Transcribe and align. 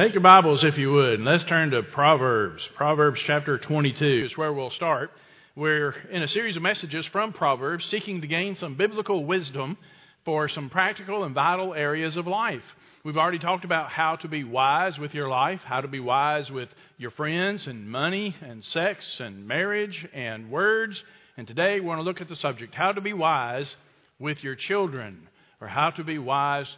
Take 0.00 0.14
your 0.14 0.22
Bibles, 0.22 0.64
if 0.64 0.78
you 0.78 0.92
would, 0.92 1.16
and 1.18 1.26
let's 1.26 1.44
turn 1.44 1.72
to 1.72 1.82
Proverbs. 1.82 2.66
Proverbs 2.74 3.20
chapter 3.26 3.58
22 3.58 4.28
is 4.30 4.34
where 4.34 4.50
we'll 4.50 4.70
start. 4.70 5.10
We're 5.54 5.94
in 6.10 6.22
a 6.22 6.28
series 6.28 6.56
of 6.56 6.62
messages 6.62 7.04
from 7.08 7.34
Proverbs 7.34 7.84
seeking 7.84 8.22
to 8.22 8.26
gain 8.26 8.56
some 8.56 8.76
biblical 8.76 9.26
wisdom 9.26 9.76
for 10.24 10.48
some 10.48 10.70
practical 10.70 11.24
and 11.24 11.34
vital 11.34 11.74
areas 11.74 12.16
of 12.16 12.26
life. 12.26 12.62
We've 13.04 13.18
already 13.18 13.40
talked 13.40 13.66
about 13.66 13.90
how 13.90 14.16
to 14.16 14.28
be 14.28 14.42
wise 14.42 14.98
with 14.98 15.12
your 15.12 15.28
life, 15.28 15.60
how 15.66 15.82
to 15.82 15.88
be 15.88 16.00
wise 16.00 16.50
with 16.50 16.70
your 16.96 17.10
friends 17.10 17.66
and 17.66 17.86
money 17.90 18.34
and 18.40 18.64
sex 18.64 19.20
and 19.20 19.46
marriage 19.46 20.08
and 20.14 20.50
words. 20.50 21.04
And 21.36 21.46
today 21.46 21.74
we 21.74 21.84
want 21.84 21.98
to 21.98 22.04
look 22.04 22.22
at 22.22 22.28
the 22.30 22.36
subject 22.36 22.74
how 22.74 22.92
to 22.92 23.02
be 23.02 23.12
wise 23.12 23.76
with 24.18 24.42
your 24.42 24.54
children, 24.54 25.28
or 25.60 25.68
how 25.68 25.90
to 25.90 26.04
be 26.04 26.16
wise 26.18 26.74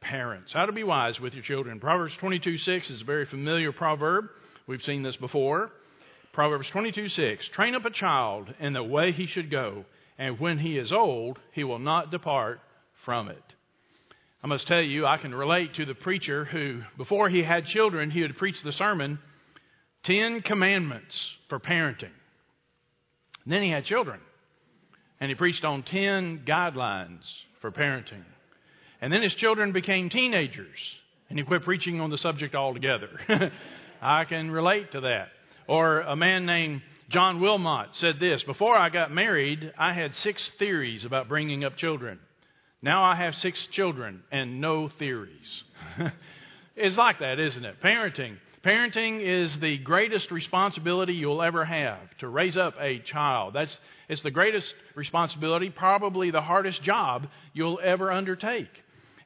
parents. 0.00 0.52
How 0.52 0.66
to 0.66 0.72
be 0.72 0.84
wise 0.84 1.20
with 1.20 1.34
your 1.34 1.42
children. 1.42 1.80
Proverbs 1.80 2.16
22 2.18 2.58
6 2.58 2.90
is 2.90 3.00
a 3.00 3.04
very 3.04 3.26
familiar 3.26 3.72
proverb. 3.72 4.26
We've 4.66 4.82
seen 4.82 5.02
this 5.02 5.16
before. 5.16 5.70
Proverbs 6.32 6.68
22 6.70 7.08
6 7.08 7.48
Train 7.48 7.74
up 7.74 7.84
a 7.84 7.90
child 7.90 8.52
in 8.60 8.72
the 8.72 8.82
way 8.82 9.12
he 9.12 9.26
should 9.26 9.50
go, 9.50 9.84
and 10.18 10.38
when 10.38 10.58
he 10.58 10.78
is 10.78 10.92
old, 10.92 11.38
he 11.52 11.64
will 11.64 11.78
not 11.78 12.10
depart 12.10 12.60
from 13.04 13.28
it. 13.28 13.42
I 14.42 14.46
must 14.46 14.66
tell 14.66 14.82
you, 14.82 15.06
I 15.06 15.16
can 15.16 15.34
relate 15.34 15.74
to 15.74 15.86
the 15.86 15.94
preacher 15.94 16.44
who, 16.44 16.82
before 16.96 17.28
he 17.28 17.42
had 17.42 17.66
children, 17.66 18.10
he 18.10 18.22
would 18.22 18.36
preach 18.36 18.62
the 18.62 18.72
sermon, 18.72 19.18
Ten 20.04 20.40
Commandments 20.42 21.14
for 21.48 21.58
Parenting. 21.58 22.12
And 23.44 23.52
then 23.52 23.62
he 23.62 23.70
had 23.70 23.84
children, 23.86 24.20
and 25.20 25.30
he 25.30 25.34
preached 25.34 25.64
on 25.64 25.82
ten 25.84 26.42
guidelines 26.46 27.22
for 27.60 27.72
parenting. 27.72 28.24
And 29.00 29.12
then 29.12 29.22
his 29.22 29.34
children 29.34 29.72
became 29.72 30.08
teenagers, 30.08 30.78
and 31.28 31.38
he 31.38 31.44
quit 31.44 31.64
preaching 31.64 32.00
on 32.00 32.10
the 32.10 32.18
subject 32.18 32.54
altogether. 32.54 33.10
I 34.02 34.24
can 34.24 34.50
relate 34.50 34.92
to 34.92 35.00
that. 35.02 35.28
Or 35.68 36.00
a 36.00 36.16
man 36.16 36.46
named 36.46 36.82
John 37.08 37.40
Wilmot 37.40 37.88
said 37.92 38.18
this 38.18 38.42
Before 38.44 38.76
I 38.76 38.88
got 38.88 39.12
married, 39.12 39.72
I 39.78 39.92
had 39.92 40.14
six 40.14 40.50
theories 40.58 41.04
about 41.04 41.28
bringing 41.28 41.64
up 41.64 41.76
children. 41.76 42.18
Now 42.82 43.04
I 43.04 43.16
have 43.16 43.34
six 43.36 43.66
children 43.68 44.22
and 44.30 44.60
no 44.60 44.88
theories. 44.88 45.64
it's 46.76 46.96
like 46.96 47.18
that, 47.20 47.38
isn't 47.38 47.64
it? 47.64 47.82
Parenting. 47.82 48.36
Parenting 48.64 49.20
is 49.20 49.58
the 49.60 49.78
greatest 49.78 50.30
responsibility 50.30 51.14
you'll 51.14 51.42
ever 51.42 51.64
have 51.64 52.16
to 52.18 52.28
raise 52.28 52.56
up 52.56 52.74
a 52.80 52.98
child. 53.00 53.54
That's 53.54 53.76
it's 54.08 54.22
the 54.22 54.30
greatest 54.30 54.72
responsibility, 54.94 55.70
probably 55.70 56.30
the 56.30 56.40
hardest 56.40 56.82
job 56.82 57.26
you'll 57.52 57.80
ever 57.82 58.10
undertake 58.10 58.70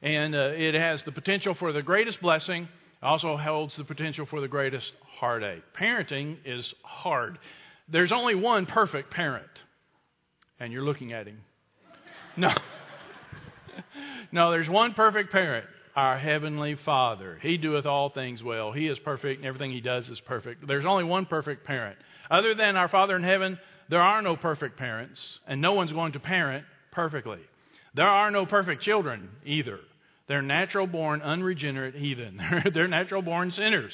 and 0.01 0.35
uh, 0.35 0.51
it 0.53 0.73
has 0.73 1.01
the 1.05 1.11
potential 1.11 1.55
for 1.57 1.71
the 1.71 1.81
greatest 1.81 2.21
blessing, 2.21 2.67
also 3.01 3.37
holds 3.37 3.75
the 3.77 3.83
potential 3.83 4.25
for 4.29 4.41
the 4.41 4.47
greatest 4.47 4.91
heartache. 5.19 5.63
Parenting 5.79 6.37
is 6.45 6.73
hard. 6.83 7.37
There's 7.91 8.11
only 8.11 8.35
one 8.35 8.65
perfect 8.65 9.11
parent, 9.11 9.49
and 10.59 10.71
you're 10.71 10.83
looking 10.85 11.13
at 11.13 11.27
him. 11.27 11.39
No. 12.37 12.53
no, 14.31 14.51
there's 14.51 14.69
one 14.69 14.93
perfect 14.93 15.31
parent, 15.31 15.65
our 15.95 16.17
Heavenly 16.17 16.77
Father. 16.85 17.39
He 17.41 17.57
doeth 17.57 17.85
all 17.85 18.09
things 18.09 18.41
well. 18.41 18.71
He 18.71 18.87
is 18.87 18.97
perfect, 18.99 19.39
and 19.39 19.47
everything 19.47 19.71
He 19.71 19.81
does 19.81 20.07
is 20.07 20.21
perfect. 20.21 20.65
There's 20.67 20.85
only 20.85 21.03
one 21.03 21.25
perfect 21.25 21.65
parent. 21.65 21.97
Other 22.29 22.55
than 22.55 22.75
our 22.75 22.87
Father 22.87 23.15
in 23.15 23.23
heaven, 23.23 23.59
there 23.89 24.01
are 24.01 24.21
no 24.21 24.37
perfect 24.37 24.77
parents, 24.77 25.19
and 25.47 25.59
no 25.59 25.73
one's 25.73 25.91
going 25.91 26.13
to 26.13 26.19
parent 26.19 26.65
perfectly. 26.91 27.39
There 27.93 28.07
are 28.07 28.31
no 28.31 28.45
perfect 28.45 28.83
children 28.83 29.29
either. 29.45 29.79
They're 30.31 30.41
natural 30.41 30.87
born, 30.87 31.21
unregenerate 31.21 31.93
heathen. 31.93 32.39
They're 32.73 32.87
natural 32.87 33.21
born 33.21 33.51
sinners. 33.51 33.91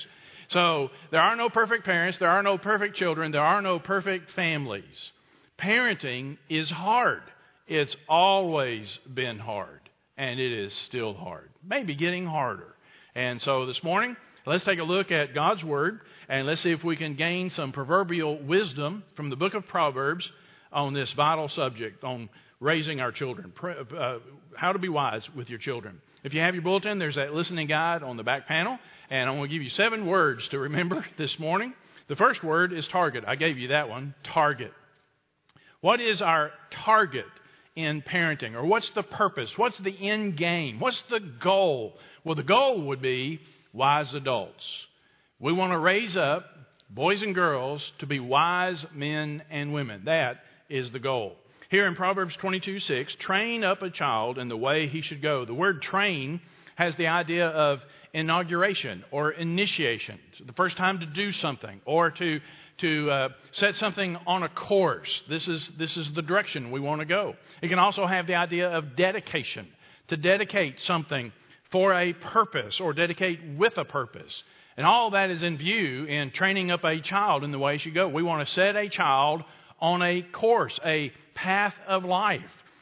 So 0.50 0.90
there 1.10 1.20
are 1.20 1.36
no 1.36 1.50
perfect 1.50 1.84
parents, 1.84 2.20
there 2.20 2.30
are 2.30 2.44
no 2.44 2.60
perfect 2.60 2.96
children, 2.96 3.32
there 3.32 3.42
are 3.42 3.60
no 3.60 3.80
perfect 3.80 4.32
families. 4.34 5.12
Parenting 5.58 6.38
is 6.48 6.70
hard. 6.70 7.24
It's 7.68 7.96
always 8.08 9.00
been 9.12 9.40
hard, 9.40 9.80
and 10.16 10.40
it 10.40 10.52
is 10.52 10.72
still 10.86 11.16
hard. 11.16 11.50
Maybe 11.68 11.96
getting 11.96 12.28
harder. 12.28 12.76
And 13.16 13.42
so 13.42 13.66
this 13.66 13.84
morning, 13.84 14.16
let's 14.46 14.64
take 14.64 14.78
a 14.78 14.84
look 14.84 15.12
at 15.12 15.34
God's 15.34 15.64
Word, 15.64 16.02
and 16.30 16.46
let's 16.46 16.62
see 16.62 16.72
if 16.72 16.84
we 16.84 16.98
can 16.98 17.16
gain 17.16 17.50
some 17.50 17.72
proverbial 17.72 18.44
wisdom 18.44 19.02
from 19.16 19.32
the 19.32 19.36
book 19.36 19.56
of 19.56 19.68
Proverbs 19.68 20.32
on 20.72 20.94
this 20.94 21.12
vital 21.14 21.50
subject, 21.50 22.04
on 22.04 22.30
raising 22.60 23.00
our 23.02 23.12
children, 23.12 23.52
uh, 23.98 24.20
how 24.56 24.72
to 24.72 24.78
be 24.78 24.88
wise 24.88 25.28
with 25.36 25.50
your 25.50 25.58
children. 25.58 26.00
If 26.24 26.34
you 26.34 26.42
have 26.42 26.56
your 26.56 26.64
bulletin, 26.64 27.00
there's 27.00 27.16
that 27.16 27.34
listening 27.34 27.68
guide 27.68 28.04
on 28.04 28.18
the 28.18 28.24
back 28.24 28.48
panel, 28.48 28.78
and 29.10 29.30
I'm 29.30 29.38
going 29.38 29.50
to 29.50 29.54
give 29.54 29.64
you 29.64 29.70
seven 29.70 30.06
words 30.06 30.48
to 30.50 30.60
remember 30.60 31.06
this 31.18 31.38
morning. 31.40 31.74
The 32.08 32.16
first 32.16 32.44
word 32.44 32.74
is 32.74 32.88
target. 32.88 33.24
I 33.28 33.36
gave 33.36 33.58
you 33.58 33.70
that 33.70 33.90
one 33.90 34.16
target. 34.24 34.74
What 35.82 36.02
is 36.02 36.22
our 36.22 36.52
target 36.72 37.26
in 37.76 38.02
parenting? 38.02 38.56
Or 38.56 38.66
what's 38.66 38.90
the 38.92 39.04
purpose? 39.04 39.58
What's 39.58 39.78
the 39.78 39.96
end 40.10 40.38
game? 40.38 40.80
What's 40.80 41.02
the 41.10 41.20
goal? 41.20 41.98
Well, 42.24 42.36
the 42.36 42.44
goal 42.44 42.82
would 42.88 43.02
be 43.02 43.40
wise 43.74 44.14
adults. 44.14 44.64
We 45.40 45.54
want 45.54 45.72
to 45.72 45.78
raise 45.78 46.18
up 46.18 46.46
boys 46.90 47.22
and 47.22 47.36
girls 47.36 47.92
to 48.00 48.08
be 48.08 48.20
wise 48.20 48.84
men 48.94 49.44
and 49.52 49.74
women. 49.74 50.04
That 50.06 50.38
is 50.70 50.92
the 50.92 51.00
goal. 51.00 51.36
Here 51.70 51.86
in 51.86 51.96
Proverbs 51.96 52.34
22 52.38 52.80
6, 52.80 53.16
train 53.16 53.66
up 53.66 53.82
a 53.82 53.90
child 53.90 54.38
in 54.38 54.48
the 54.48 54.56
way 54.56 54.88
he 54.88 55.02
should 55.02 55.22
go. 55.22 55.44
The 55.44 55.54
word 55.54 55.82
train 55.82 56.40
has 56.76 56.96
the 56.96 57.08
idea 57.08 57.48
of 57.48 57.82
inauguration 58.14 59.04
or 59.12 59.32
initiation, 59.32 60.18
the 60.46 60.54
first 60.54 60.78
time 60.78 61.02
to 61.02 61.06
do 61.06 61.34
something 61.34 61.82
or 61.86 62.12
to, 62.12 62.40
to 62.78 63.12
uh, 63.12 63.30
set 63.52 63.76
something 63.76 64.16
on 64.26 64.44
a 64.44 64.50
course. 64.50 65.24
This 65.28 65.46
is, 65.50 65.70
this 65.78 65.98
is 65.98 66.10
the 66.14 66.22
direction 66.22 66.72
we 66.72 66.80
want 66.80 67.02
to 67.02 67.06
go. 67.06 67.36
It 67.62 67.68
can 67.68 67.80
also 67.80 68.08
have 68.08 68.28
the 68.28 68.36
idea 68.36 68.70
of 68.70 68.96
dedication, 68.96 69.68
to 70.08 70.16
dedicate 70.16 70.82
something 70.84 71.34
for 71.70 71.94
a 71.94 72.14
purpose 72.14 72.80
or 72.80 72.94
dedicate 72.94 73.42
with 73.58 73.78
a 73.78 73.84
purpose. 73.84 74.44
And 74.78 74.86
all 74.86 75.12
that 75.12 75.32
is 75.32 75.44
in 75.44 75.58
view 75.58 76.06
in 76.06 76.32
training 76.32 76.72
up 76.72 76.86
a 76.86 77.02
child 77.02 77.44
in 77.44 77.52
the 77.52 77.60
way 77.60 77.74
he 77.74 77.80
should 77.80 77.94
go. 77.94 78.08
We 78.08 78.24
want 78.24 78.48
to 78.48 78.54
set 78.54 78.78
a 78.78 78.88
child 78.88 79.44
on 79.80 80.02
a 80.02 80.22
course, 80.22 80.80
a 80.86 81.12
path 81.38 81.76
of 81.88 82.04
life. 82.04 82.42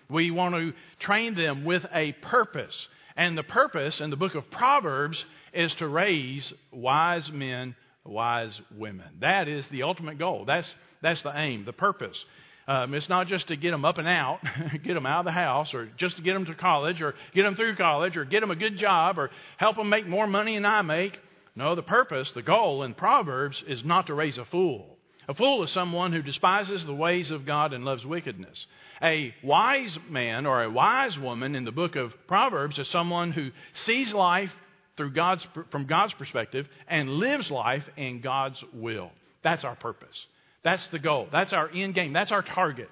We 0.09 0.31
want 0.31 0.55
to 0.55 0.73
train 0.99 1.35
them 1.35 1.66
with 1.66 1.85
a 1.93 2.13
purpose. 2.13 2.88
And 3.17 3.38
the 3.38 3.43
purpose 3.43 3.99
in 3.99 4.09
the 4.09 4.16
book 4.16 4.33
of 4.33 4.49
Proverbs 4.49 5.23
is 5.53 5.73
to 5.75 5.88
raise 5.88 6.53
wise 6.71 7.29
men, 7.31 7.75
wise 8.05 8.59
women. 8.77 9.07
That 9.19 9.47
is 9.47 9.67
the 9.67 9.83
ultimate 9.83 10.17
goal. 10.17 10.45
That's, 10.45 10.67
that's 11.01 11.21
the 11.21 11.38
aim, 11.38 11.66
the 11.66 11.73
purpose. 11.73 12.23
Um, 12.67 12.93
it's 12.93 13.09
not 13.09 13.27
just 13.27 13.47
to 13.49 13.57
get 13.57 13.71
them 13.71 13.85
up 13.85 13.97
and 13.97 14.07
out, 14.07 14.39
get 14.83 14.93
them 14.93 15.05
out 15.05 15.19
of 15.19 15.25
the 15.25 15.31
house, 15.31 15.73
or 15.73 15.87
just 15.97 16.16
to 16.16 16.22
get 16.22 16.33
them 16.33 16.45
to 16.45 16.55
college, 16.55 17.01
or 17.01 17.13
get 17.33 17.43
them 17.43 17.55
through 17.55 17.75
college, 17.75 18.17
or 18.17 18.25
get 18.25 18.39
them 18.39 18.51
a 18.51 18.55
good 18.55 18.77
job, 18.77 19.19
or 19.19 19.31
help 19.57 19.75
them 19.75 19.89
make 19.89 20.07
more 20.07 20.27
money 20.27 20.55
than 20.55 20.66
I 20.66 20.81
make. 20.81 21.17
No, 21.55 21.75
the 21.75 21.83
purpose, 21.83 22.31
the 22.33 22.41
goal 22.41 22.83
in 22.83 22.93
Proverbs 22.93 23.63
is 23.67 23.83
not 23.83 24.07
to 24.07 24.13
raise 24.13 24.37
a 24.37 24.45
fool. 24.45 24.94
A 25.28 25.34
fool 25.34 25.63
is 25.63 25.72
someone 25.72 26.13
who 26.13 26.22
despises 26.22 26.86
the 26.86 26.94
ways 26.94 27.31
of 27.31 27.46
God 27.46 27.74
and 27.74 27.84
loves 27.84 28.06
wickedness. 28.06 28.66
A 29.02 29.34
wise 29.44 29.97
man 30.09 30.46
or 30.46 30.63
a 30.63 30.69
wise 30.69 31.18
woman 31.18 31.56
in 31.56 31.66
the 31.66 31.72
book 31.72 31.96
of 31.96 32.13
Proverbs 32.28 32.78
is 32.78 32.88
someone 32.90 33.31
who 33.31 33.52
sees 33.74 34.14
life 34.14 34.52
through 34.97 35.12
God's, 35.12 35.46
from 35.72 35.85
God's 35.85 36.14
perspective 36.14 36.68
and 36.88 37.09
lives 37.09 37.50
life 37.52 37.84
in 37.97 38.22
God's 38.22 38.64
will. 38.74 39.12
That's 39.44 39.64
our 39.64 39.75
purpose. 39.75 40.25
That's 40.64 40.85
the 40.88 41.00
goal. 41.00 41.28
That's 41.31 41.53
our 41.53 41.69
end 41.69 41.96
game. 41.96 42.14
That's 42.14 42.31
our 42.31 42.41
target. 42.41 42.90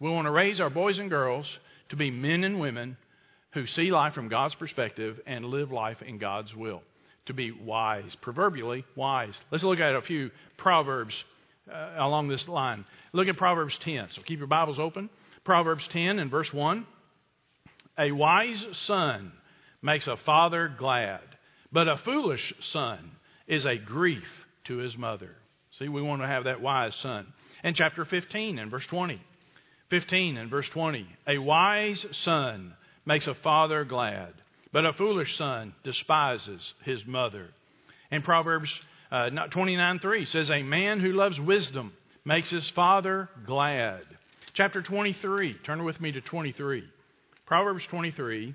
We 0.00 0.10
want 0.10 0.26
to 0.26 0.32
raise 0.32 0.60
our 0.60 0.70
boys 0.70 0.98
and 0.98 1.08
girls 1.08 1.46
to 1.90 1.96
be 1.96 2.10
men 2.10 2.44
and 2.44 2.58
women 2.60 2.96
who 3.52 3.66
see 3.66 3.90
life 3.90 4.14
from 4.14 4.28
God's 4.28 4.54
perspective 4.56 5.20
and 5.26 5.46
live 5.46 5.70
life 5.70 6.02
in 6.02 6.18
God's 6.18 6.54
will. 6.54 6.82
To 7.26 7.32
be 7.32 7.52
wise, 7.52 8.14
proverbially 8.20 8.84
wise. 8.96 9.34
Let's 9.50 9.64
look 9.64 9.78
at 9.78 9.94
a 9.94 10.02
few 10.02 10.30
Proverbs 10.58 11.14
uh, 11.72 11.94
along 11.96 12.28
this 12.28 12.46
line. 12.48 12.84
Look 13.12 13.28
at 13.28 13.36
Proverbs 13.36 13.78
10. 13.80 14.08
So 14.14 14.22
keep 14.22 14.38
your 14.38 14.48
Bibles 14.48 14.78
open. 14.78 15.10
Proverbs 15.44 15.86
10 15.88 16.18
and 16.18 16.30
verse 16.30 16.52
1. 16.52 16.86
A 17.98 18.10
wise 18.12 18.64
son 18.72 19.32
makes 19.82 20.06
a 20.06 20.16
father 20.16 20.72
glad, 20.76 21.20
but 21.70 21.88
a 21.88 21.98
foolish 21.98 22.52
son 22.72 23.12
is 23.46 23.64
a 23.64 23.76
grief 23.76 24.24
to 24.64 24.78
his 24.78 24.96
mother. 24.96 25.36
See, 25.78 25.88
we 25.88 26.02
want 26.02 26.22
to 26.22 26.28
have 26.28 26.44
that 26.44 26.60
wise 26.60 26.94
son. 26.96 27.26
And 27.62 27.76
chapter 27.76 28.04
15 28.04 28.58
and 28.58 28.70
verse 28.70 28.86
20. 28.86 29.20
15 29.90 30.36
and 30.36 30.50
verse 30.50 30.68
20. 30.70 31.06
A 31.28 31.38
wise 31.38 32.04
son 32.12 32.74
makes 33.06 33.26
a 33.26 33.34
father 33.34 33.84
glad, 33.84 34.32
but 34.72 34.86
a 34.86 34.92
foolish 34.92 35.36
son 35.36 35.74
despises 35.84 36.74
his 36.84 37.04
mother. 37.06 37.48
And 38.10 38.24
Proverbs 38.24 38.72
uh, 39.10 39.30
twenty 39.50 39.76
nine 39.76 39.98
three 39.98 40.24
says, 40.26 40.50
A 40.50 40.62
man 40.62 41.00
who 41.00 41.12
loves 41.12 41.38
wisdom 41.38 41.92
makes 42.24 42.50
his 42.50 42.68
father 42.70 43.28
glad. 43.46 44.02
Chapter 44.54 44.82
23, 44.82 45.54
turn 45.64 45.84
with 45.84 46.00
me 46.00 46.12
to 46.12 46.20
23. 46.20 46.84
Proverbs 47.46 47.84
23 47.90 48.54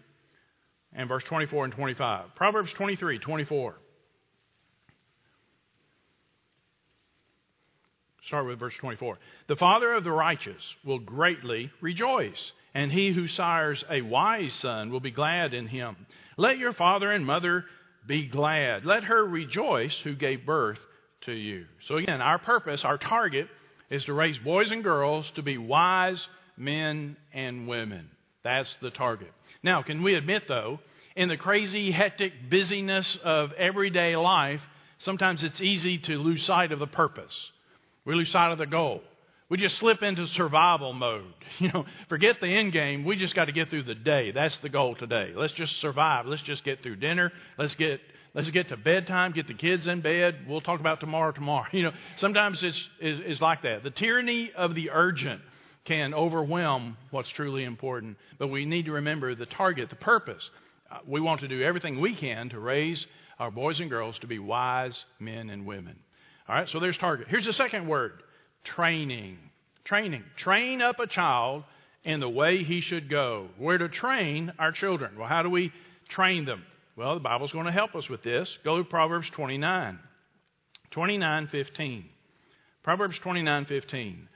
and 0.93 1.09
verse 1.09 1.23
24 1.25 1.65
and 1.65 1.73
25. 1.73 2.35
Proverbs 2.35 2.73
23, 2.73 3.19
24. 3.19 3.75
Start 8.27 8.45
with 8.45 8.59
verse 8.59 8.75
24. 8.79 9.17
The 9.47 9.55
father 9.55 9.93
of 9.93 10.03
the 10.03 10.11
righteous 10.11 10.61
will 10.85 10.99
greatly 10.99 11.71
rejoice, 11.81 12.51
and 12.73 12.91
he 12.91 13.11
who 13.11 13.27
sires 13.27 13.83
a 13.89 14.01
wise 14.01 14.53
son 14.53 14.91
will 14.91 14.99
be 14.99 15.11
glad 15.11 15.53
in 15.53 15.67
him. 15.67 15.95
Let 16.37 16.59
your 16.59 16.73
father 16.73 17.11
and 17.11 17.25
mother 17.25 17.65
be 18.09 18.25
glad. 18.25 18.85
Let 18.85 19.03
her 19.03 19.23
rejoice 19.23 19.95
who 20.03 20.15
gave 20.15 20.45
birth 20.45 20.79
to 21.21 21.31
you. 21.31 21.67
So, 21.87 21.97
again, 21.97 22.21
our 22.21 22.39
purpose, 22.39 22.83
our 22.83 22.97
target, 22.97 23.47
is 23.91 24.03
to 24.05 24.13
raise 24.13 24.37
boys 24.39 24.71
and 24.71 24.83
girls 24.83 25.31
to 25.35 25.43
be 25.43 25.59
wise 25.59 26.27
men 26.57 27.15
and 27.31 27.67
women. 27.67 28.09
That's 28.43 28.73
the 28.81 28.89
target. 28.89 29.31
Now, 29.61 29.83
can 29.83 30.01
we 30.01 30.15
admit, 30.15 30.43
though, 30.47 30.79
in 31.15 31.29
the 31.29 31.37
crazy, 31.37 31.91
hectic 31.91 32.49
busyness 32.49 33.15
of 33.23 33.53
everyday 33.53 34.15
life, 34.15 34.61
sometimes 34.97 35.43
it's 35.43 35.61
easy 35.61 35.99
to 35.99 36.17
lose 36.17 36.43
sight 36.43 36.71
of 36.71 36.79
the 36.79 36.87
purpose. 36.87 37.51
We 38.05 38.15
lose 38.15 38.31
sight 38.31 38.51
of 38.51 38.57
the 38.57 38.65
goal. 38.65 39.03
We 39.49 39.57
just 39.57 39.77
slip 39.79 40.03
into 40.03 40.27
survival 40.27 40.93
mode. 40.93 41.25
You 41.59 41.69
know, 41.73 41.85
forget 42.07 42.39
the 42.39 42.47
end 42.47 42.71
game. 42.71 43.03
We 43.03 43.17
just 43.17 43.35
got 43.35 43.45
to 43.45 43.51
get 43.51 43.69
through 43.69 43.83
the 43.83 43.95
day. 43.95 44.31
That's 44.31 44.55
the 44.59 44.69
goal 44.69 44.95
today. 44.95 45.33
Let's 45.35 45.51
just 45.53 45.81
survive. 45.81 46.25
Let's 46.25 46.43
just 46.43 46.63
get 46.63 46.81
through 46.81 46.97
dinner. 46.97 47.33
Let's 47.57 47.75
get 47.75 47.99
let's 48.33 48.49
get 48.51 48.69
to 48.69 48.77
bedtime, 48.77 49.33
get 49.33 49.47
the 49.47 49.53
kids 49.53 49.85
in 49.85 49.99
bed. 49.99 50.45
We'll 50.47 50.61
talk 50.61 50.79
about 50.79 51.01
tomorrow 51.01 51.33
tomorrow. 51.33 51.65
You 51.73 51.83
know, 51.83 51.91
sometimes 52.15 52.63
it's 52.63 52.81
is, 53.01 53.41
like 53.41 53.63
that. 53.63 53.83
The 53.83 53.89
tyranny 53.91 54.51
of 54.55 54.73
the 54.73 54.91
urgent 54.91 55.41
can 55.83 56.13
overwhelm 56.13 56.95
what's 57.11 57.29
truly 57.31 57.65
important. 57.65 58.15
But 58.37 58.47
we 58.47 58.63
need 58.63 58.85
to 58.85 58.93
remember 58.93 59.35
the 59.35 59.47
target, 59.47 59.89
the 59.89 59.95
purpose. 59.97 60.49
Uh, 60.89 60.99
we 61.05 61.19
want 61.19 61.41
to 61.41 61.49
do 61.49 61.61
everything 61.61 61.99
we 61.99 62.15
can 62.15 62.47
to 62.49 62.59
raise 62.59 63.05
our 63.37 63.51
boys 63.51 63.81
and 63.81 63.89
girls 63.89 64.17
to 64.19 64.27
be 64.27 64.39
wise 64.39 64.97
men 65.19 65.49
and 65.49 65.65
women. 65.65 65.97
All 66.47 66.55
right, 66.55 66.69
so 66.69 66.79
there's 66.79 66.97
target. 66.97 67.27
Here's 67.27 67.45
the 67.45 67.53
second 67.53 67.87
word 67.87 68.23
training. 68.63 69.37
Training. 69.83 70.23
Train 70.35 70.81
up 70.81 70.99
a 70.99 71.07
child 71.07 71.63
in 72.03 72.19
the 72.19 72.29
way 72.29 72.63
he 72.63 72.81
should 72.81 73.09
go. 73.09 73.49
Where 73.57 73.77
to 73.77 73.89
train 73.89 74.53
our 74.59 74.71
children. 74.71 75.17
Well, 75.17 75.27
how 75.27 75.43
do 75.43 75.49
we 75.49 75.71
train 76.09 76.45
them? 76.45 76.63
Well, 76.95 77.13
the 77.15 77.19
Bible's 77.21 77.51
going 77.51 77.65
to 77.65 77.71
help 77.71 77.95
us 77.95 78.09
with 78.09 78.23
this. 78.23 78.57
Go 78.63 78.77
to 78.77 78.83
Proverbs 78.83 79.29
29. 79.31 79.99
29:15. 80.91 82.03
Proverbs 82.83 83.19
29:15. 83.19 84.27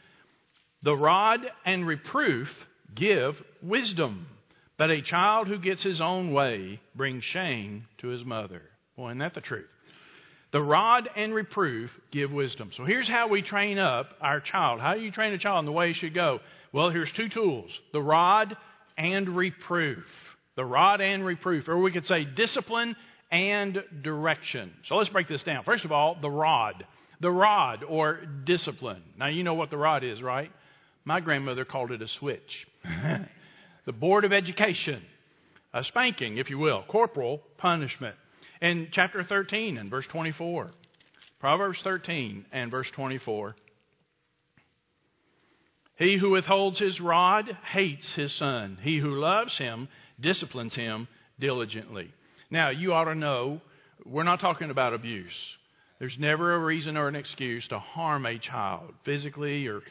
The 0.83 0.95
rod 0.95 1.49
and 1.65 1.87
reproof 1.87 2.49
give 2.93 3.41
wisdom, 3.61 4.27
but 4.77 4.91
a 4.91 5.01
child 5.01 5.47
who 5.47 5.57
gets 5.57 5.81
his 5.81 6.01
own 6.01 6.31
way 6.31 6.79
brings 6.95 7.23
shame 7.23 7.87
to 7.99 8.09
his 8.09 8.23
mother. 8.23 8.61
Boy, 8.95 9.09
isn't 9.09 9.19
that 9.19 9.33
the 9.33 9.41
truth? 9.41 9.69
The 10.53 10.61
rod 10.61 11.09
and 11.15 11.33
reproof 11.33 11.89
give 12.11 12.31
wisdom. 12.31 12.69
So 12.77 12.85
here's 12.85 13.09
how 13.09 13.27
we 13.27 13.41
train 13.41 13.79
up 13.79 14.11
our 14.21 14.39
child. 14.39 14.81
How 14.81 14.93
do 14.93 15.01
you 15.01 15.11
train 15.11 15.33
a 15.33 15.39
child 15.39 15.59
in 15.61 15.65
the 15.65 15.71
way 15.71 15.87
he 15.87 15.93
should 15.95 16.13
go? 16.13 16.41
Well, 16.71 16.91
here's 16.91 17.11
two 17.11 17.27
tools 17.27 17.71
the 17.91 18.01
rod 18.01 18.55
and 18.95 19.29
reproof. 19.29 20.05
The 20.55 20.63
rod 20.63 21.01
and 21.01 21.25
reproof, 21.25 21.67
or 21.67 21.79
we 21.79 21.91
could 21.91 22.05
say 22.05 22.23
discipline 22.23 22.95
and 23.31 23.83
direction. 24.03 24.71
So 24.87 24.95
let's 24.95 25.09
break 25.09 25.27
this 25.27 25.41
down. 25.41 25.63
First 25.63 25.85
of 25.85 25.91
all, 25.91 26.19
the 26.21 26.29
rod. 26.29 26.85
The 27.19 27.31
rod 27.31 27.83
or 27.83 28.19
discipline. 28.43 29.01
Now, 29.17 29.27
you 29.27 29.41
know 29.41 29.55
what 29.55 29.71
the 29.71 29.77
rod 29.77 30.03
is, 30.03 30.21
right? 30.21 30.51
My 31.03 31.19
grandmother 31.19 31.65
called 31.65 31.91
it 31.91 32.03
a 32.03 32.07
switch. 32.07 32.67
the 33.85 33.91
Board 33.91 34.23
of 34.23 34.31
Education, 34.31 35.01
a 35.73 35.83
spanking, 35.83 36.37
if 36.37 36.51
you 36.51 36.59
will, 36.59 36.83
corporal 36.87 37.41
punishment 37.57 38.15
in 38.63 38.87
chapter 38.91 39.23
13 39.23 39.77
and 39.77 39.91
verse 39.91 40.07
24. 40.07 40.71
Proverbs 41.39 41.81
13 41.83 42.45
and 42.53 42.71
verse 42.71 42.89
24. 42.91 43.55
He 45.97 46.17
who 46.17 46.31
withholds 46.31 46.79
his 46.79 46.99
rod 47.01 47.45
hates 47.71 48.13
his 48.13 48.33
son. 48.33 48.79
He 48.81 48.97
who 48.97 49.19
loves 49.19 49.57
him 49.57 49.89
disciplines 50.19 50.73
him 50.73 51.09
diligently. 51.39 52.11
Now, 52.49 52.69
you 52.69 52.93
ought 52.93 53.05
to 53.05 53.15
know 53.15 53.61
we're 54.05 54.23
not 54.23 54.39
talking 54.39 54.69
about 54.69 54.93
abuse. 54.93 55.33
There's 55.99 56.17
never 56.17 56.55
a 56.55 56.59
reason 56.59 56.95
or 56.95 57.09
an 57.09 57.15
excuse 57.15 57.67
to 57.67 57.79
harm 57.79 58.25
a 58.25 58.39
child, 58.39 58.93
physically 59.03 59.67
or 59.67 59.81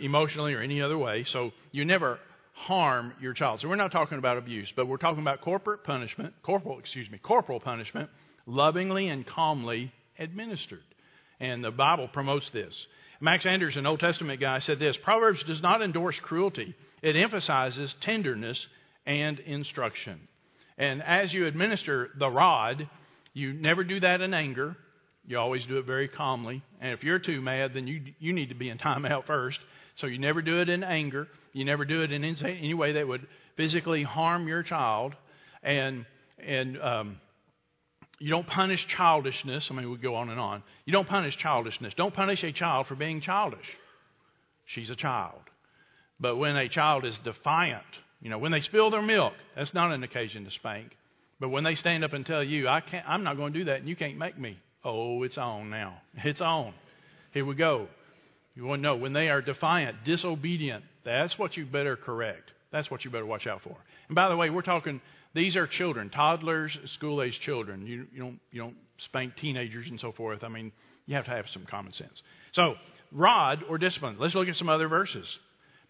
emotionally 0.00 0.54
or 0.54 0.60
any 0.60 0.80
other 0.80 0.96
way. 0.96 1.24
So 1.24 1.52
you 1.70 1.84
never 1.84 2.18
harm 2.54 3.12
your 3.20 3.34
child. 3.34 3.60
So 3.60 3.68
we're 3.68 3.76
not 3.76 3.92
talking 3.92 4.18
about 4.18 4.38
abuse, 4.38 4.72
but 4.74 4.86
we're 4.86 4.96
talking 4.96 5.20
about 5.20 5.42
corporate 5.42 5.84
punishment, 5.84 6.34
corporal, 6.42 6.78
excuse 6.78 7.10
me, 7.10 7.18
corporal 7.18 7.60
punishment, 7.60 8.10
lovingly 8.46 9.08
and 9.08 9.26
calmly 9.26 9.92
administered. 10.18 10.82
And 11.40 11.64
the 11.64 11.70
Bible 11.70 12.08
promotes 12.08 12.48
this. 12.50 12.74
Max 13.20 13.46
Anders, 13.46 13.76
an 13.76 13.86
Old 13.86 14.00
Testament 14.00 14.40
guy, 14.40 14.58
said 14.58 14.78
this 14.78 14.96
Proverbs 14.96 15.42
does 15.44 15.62
not 15.62 15.82
endorse 15.82 16.18
cruelty, 16.20 16.74
it 17.02 17.16
emphasizes 17.16 17.94
tenderness 18.00 18.66
and 19.06 19.38
instruction. 19.40 20.20
And 20.78 21.02
as 21.02 21.32
you 21.32 21.46
administer 21.46 22.10
the 22.18 22.28
rod, 22.28 22.88
you 23.34 23.52
never 23.52 23.84
do 23.84 24.00
that 24.00 24.20
in 24.20 24.34
anger. 24.34 24.76
You 25.24 25.38
always 25.38 25.64
do 25.66 25.78
it 25.78 25.86
very 25.86 26.08
calmly. 26.08 26.62
And 26.80 26.92
if 26.92 27.04
you're 27.04 27.18
too 27.18 27.40
mad, 27.40 27.72
then 27.74 27.86
you, 27.86 28.02
you 28.18 28.32
need 28.32 28.48
to 28.48 28.54
be 28.54 28.68
in 28.68 28.78
timeout 28.78 29.26
first. 29.26 29.58
So 29.96 30.06
you 30.06 30.18
never 30.18 30.42
do 30.42 30.60
it 30.60 30.68
in 30.68 30.82
anger. 30.82 31.28
You 31.52 31.64
never 31.64 31.84
do 31.84 32.02
it 32.02 32.10
in 32.10 32.24
any 32.24 32.74
way 32.74 32.94
that 32.94 33.06
would 33.06 33.26
physically 33.56 34.02
harm 34.02 34.48
your 34.48 34.62
child. 34.62 35.14
And, 35.62 36.06
and 36.44 36.80
um, 36.80 37.20
you 38.22 38.30
don't 38.30 38.46
punish 38.46 38.86
childishness. 38.86 39.66
I 39.68 39.74
mean, 39.74 39.90
we 39.90 39.96
go 39.98 40.14
on 40.14 40.30
and 40.30 40.38
on. 40.38 40.62
You 40.84 40.92
don't 40.92 41.08
punish 41.08 41.36
childishness. 41.38 41.92
Don't 41.96 42.14
punish 42.14 42.44
a 42.44 42.52
child 42.52 42.86
for 42.86 42.94
being 42.94 43.20
childish. 43.20 43.66
She's 44.66 44.90
a 44.90 44.94
child. 44.94 45.40
But 46.20 46.36
when 46.36 46.56
a 46.56 46.68
child 46.68 47.04
is 47.04 47.18
defiant, 47.24 47.82
you 48.20 48.30
know, 48.30 48.38
when 48.38 48.52
they 48.52 48.60
spill 48.60 48.90
their 48.90 49.02
milk, 49.02 49.32
that's 49.56 49.74
not 49.74 49.90
an 49.90 50.04
occasion 50.04 50.44
to 50.44 50.52
spank. 50.52 50.96
But 51.40 51.48
when 51.48 51.64
they 51.64 51.74
stand 51.74 52.04
up 52.04 52.12
and 52.12 52.24
tell 52.24 52.44
you, 52.44 52.68
I 52.68 52.80
can't, 52.80 53.04
I'm 53.08 53.24
not 53.24 53.36
going 53.36 53.52
to 53.52 53.58
do 53.58 53.64
that 53.64 53.80
and 53.80 53.88
you 53.88 53.96
can't 53.96 54.16
make 54.16 54.38
me. 54.38 54.56
Oh, 54.84 55.24
it's 55.24 55.36
on 55.36 55.68
now. 55.68 56.00
It's 56.18 56.40
on. 56.40 56.74
Here 57.34 57.44
we 57.44 57.56
go. 57.56 57.88
You 58.54 58.66
want 58.66 58.78
to 58.78 58.82
know 58.84 58.94
when 58.94 59.12
they 59.12 59.30
are 59.30 59.42
defiant, 59.42 60.04
disobedient, 60.04 60.84
that's 61.04 61.36
what 61.40 61.56
you 61.56 61.66
better 61.66 61.96
correct. 61.96 62.52
That's 62.70 62.88
what 62.88 63.04
you 63.04 63.10
better 63.10 63.26
watch 63.26 63.48
out 63.48 63.62
for. 63.62 63.76
And 64.06 64.14
by 64.14 64.28
the 64.28 64.36
way, 64.36 64.48
we're 64.48 64.62
talking, 64.62 65.00
these 65.34 65.56
are 65.56 65.66
children, 65.66 66.10
toddlers, 66.10 66.76
school 66.94 67.22
age 67.22 67.38
children. 67.40 67.86
You, 67.86 68.06
you, 68.12 68.20
don't, 68.20 68.40
you 68.50 68.60
don't 68.60 68.76
spank 69.06 69.36
teenagers 69.36 69.86
and 69.88 69.98
so 69.98 70.12
forth. 70.12 70.44
I 70.44 70.48
mean, 70.48 70.72
you 71.06 71.16
have 71.16 71.24
to 71.24 71.30
have 71.30 71.46
some 71.52 71.66
common 71.66 71.92
sense. 71.92 72.22
So, 72.52 72.74
rod 73.10 73.64
or 73.68 73.78
discipline. 73.78 74.16
Let's 74.18 74.34
look 74.34 74.48
at 74.48 74.56
some 74.56 74.68
other 74.68 74.88
verses. 74.88 75.26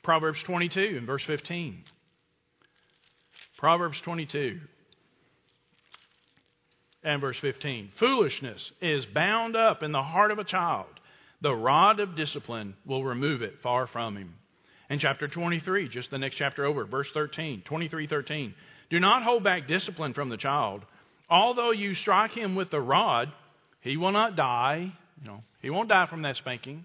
Proverbs 0.03 0.43
22 0.45 0.95
and 0.97 1.07
verse 1.07 1.23
15. 1.27 1.85
Proverbs 3.59 4.01
22 4.05 4.61
and 7.05 7.21
verse 7.21 7.37
15. 7.41 7.91
Foolishness 7.99 8.73
is 8.81 9.05
bound 9.07 9.57
up 9.57 9.83
in 9.83 9.93
the 9.93 10.03
heart 10.03 10.31
of 10.31 10.39
a 10.39 10.45
child 10.45 10.87
the 11.43 11.53
rod 11.53 11.99
of 11.99 12.17
discipline 12.17 12.75
will 12.87 13.05
remove 13.05 13.43
it 13.43 13.55
far 13.63 13.89
from 13.89 14.17
him. 14.17 14.35
And 14.89 15.01
chapter 15.01 15.27
23, 15.27 15.89
just 15.89 16.11
the 16.11 16.19
next 16.19 16.37
chapter 16.37 16.65
over, 16.65 16.85
verse 16.85 17.09
13, 17.13 17.63
23 17.67 18.07
13. 18.07 18.55
Do 18.93 19.01
not 19.01 19.23
hold 19.23 19.43
back 19.43 19.67
discipline 19.67 20.13
from 20.13 20.29
the 20.29 20.37
child. 20.37 20.85
Although 21.31 21.71
you 21.71 21.95
strike 21.95 22.33
him 22.33 22.55
with 22.55 22.71
the 22.71 22.81
rod, 22.83 23.33
he 23.81 23.97
will 23.97 24.13
not 24.13 24.37
die. 24.37 24.93
You 25.19 25.27
know, 25.27 25.43
he 25.63 25.71
won't 25.71 25.89
die 25.89 26.05
from 26.05 26.21
that 26.23 26.37
spanking. 26.37 26.85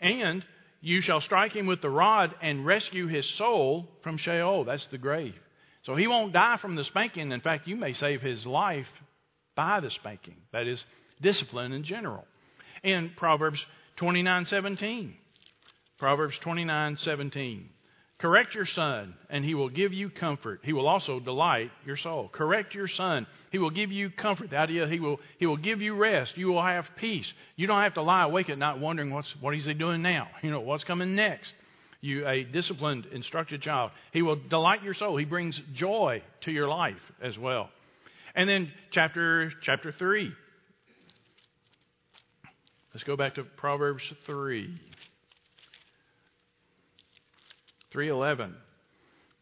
And 0.00 0.42
you 0.80 1.02
shall 1.02 1.20
strike 1.20 1.52
him 1.52 1.66
with 1.66 1.82
the 1.82 1.90
rod 1.90 2.34
and 2.40 2.64
rescue 2.64 3.08
his 3.08 3.28
soul 3.34 3.90
from 4.02 4.16
Sheol. 4.16 4.64
That's 4.64 4.86
the 4.86 4.96
grave. 4.96 5.34
So 5.82 5.94
he 5.96 6.06
won't 6.06 6.32
die 6.32 6.56
from 6.56 6.76
the 6.76 6.84
spanking. 6.84 7.30
In 7.30 7.42
fact, 7.42 7.68
you 7.68 7.76
may 7.76 7.92
save 7.92 8.22
his 8.22 8.46
life 8.46 8.88
by 9.54 9.80
the 9.80 9.90
spanking. 9.90 10.36
That 10.54 10.66
is 10.66 10.82
discipline 11.20 11.72
in 11.72 11.84
general. 11.84 12.24
In 12.82 13.10
Proverbs 13.18 13.62
29:17. 13.98 15.12
Proverbs 15.98 16.38
29:17. 16.38 17.68
Correct 18.24 18.54
your 18.54 18.64
son, 18.64 19.14
and 19.28 19.44
he 19.44 19.54
will 19.54 19.68
give 19.68 19.92
you 19.92 20.08
comfort. 20.08 20.60
He 20.62 20.72
will 20.72 20.88
also 20.88 21.20
delight 21.20 21.70
your 21.84 21.98
soul. 21.98 22.30
Correct 22.32 22.74
your 22.74 22.88
son. 22.88 23.26
He 23.52 23.58
will 23.58 23.68
give 23.68 23.92
you 23.92 24.08
comfort. 24.08 24.48
The 24.48 24.56
idea 24.56 24.88
he 24.88 24.98
will 24.98 25.20
he 25.36 25.44
will 25.44 25.58
give 25.58 25.82
you 25.82 25.94
rest. 25.94 26.34
You 26.38 26.46
will 26.48 26.62
have 26.62 26.86
peace. 26.96 27.30
You 27.56 27.66
don't 27.66 27.82
have 27.82 27.92
to 27.94 28.02
lie 28.02 28.24
awake 28.24 28.48
at 28.48 28.56
night 28.56 28.78
wondering 28.78 29.10
what's 29.10 29.30
what 29.42 29.54
is 29.54 29.66
he 29.66 29.74
doing 29.74 30.00
now? 30.00 30.28
You 30.40 30.50
know, 30.50 30.60
what's 30.60 30.84
coming 30.84 31.14
next? 31.14 31.52
You 32.00 32.26
a 32.26 32.44
disciplined, 32.44 33.04
instructed 33.12 33.60
child. 33.60 33.90
He 34.14 34.22
will 34.22 34.36
delight 34.36 34.82
your 34.82 34.94
soul. 34.94 35.18
He 35.18 35.26
brings 35.26 35.60
joy 35.74 36.22
to 36.44 36.50
your 36.50 36.66
life 36.66 36.96
as 37.20 37.36
well. 37.36 37.68
And 38.34 38.48
then 38.48 38.72
chapter 38.90 39.52
chapter 39.60 39.92
3. 39.92 40.32
Let's 42.94 43.04
go 43.04 43.18
back 43.18 43.34
to 43.34 43.44
Proverbs 43.44 44.02
3. 44.24 44.80
3:11 47.94 48.54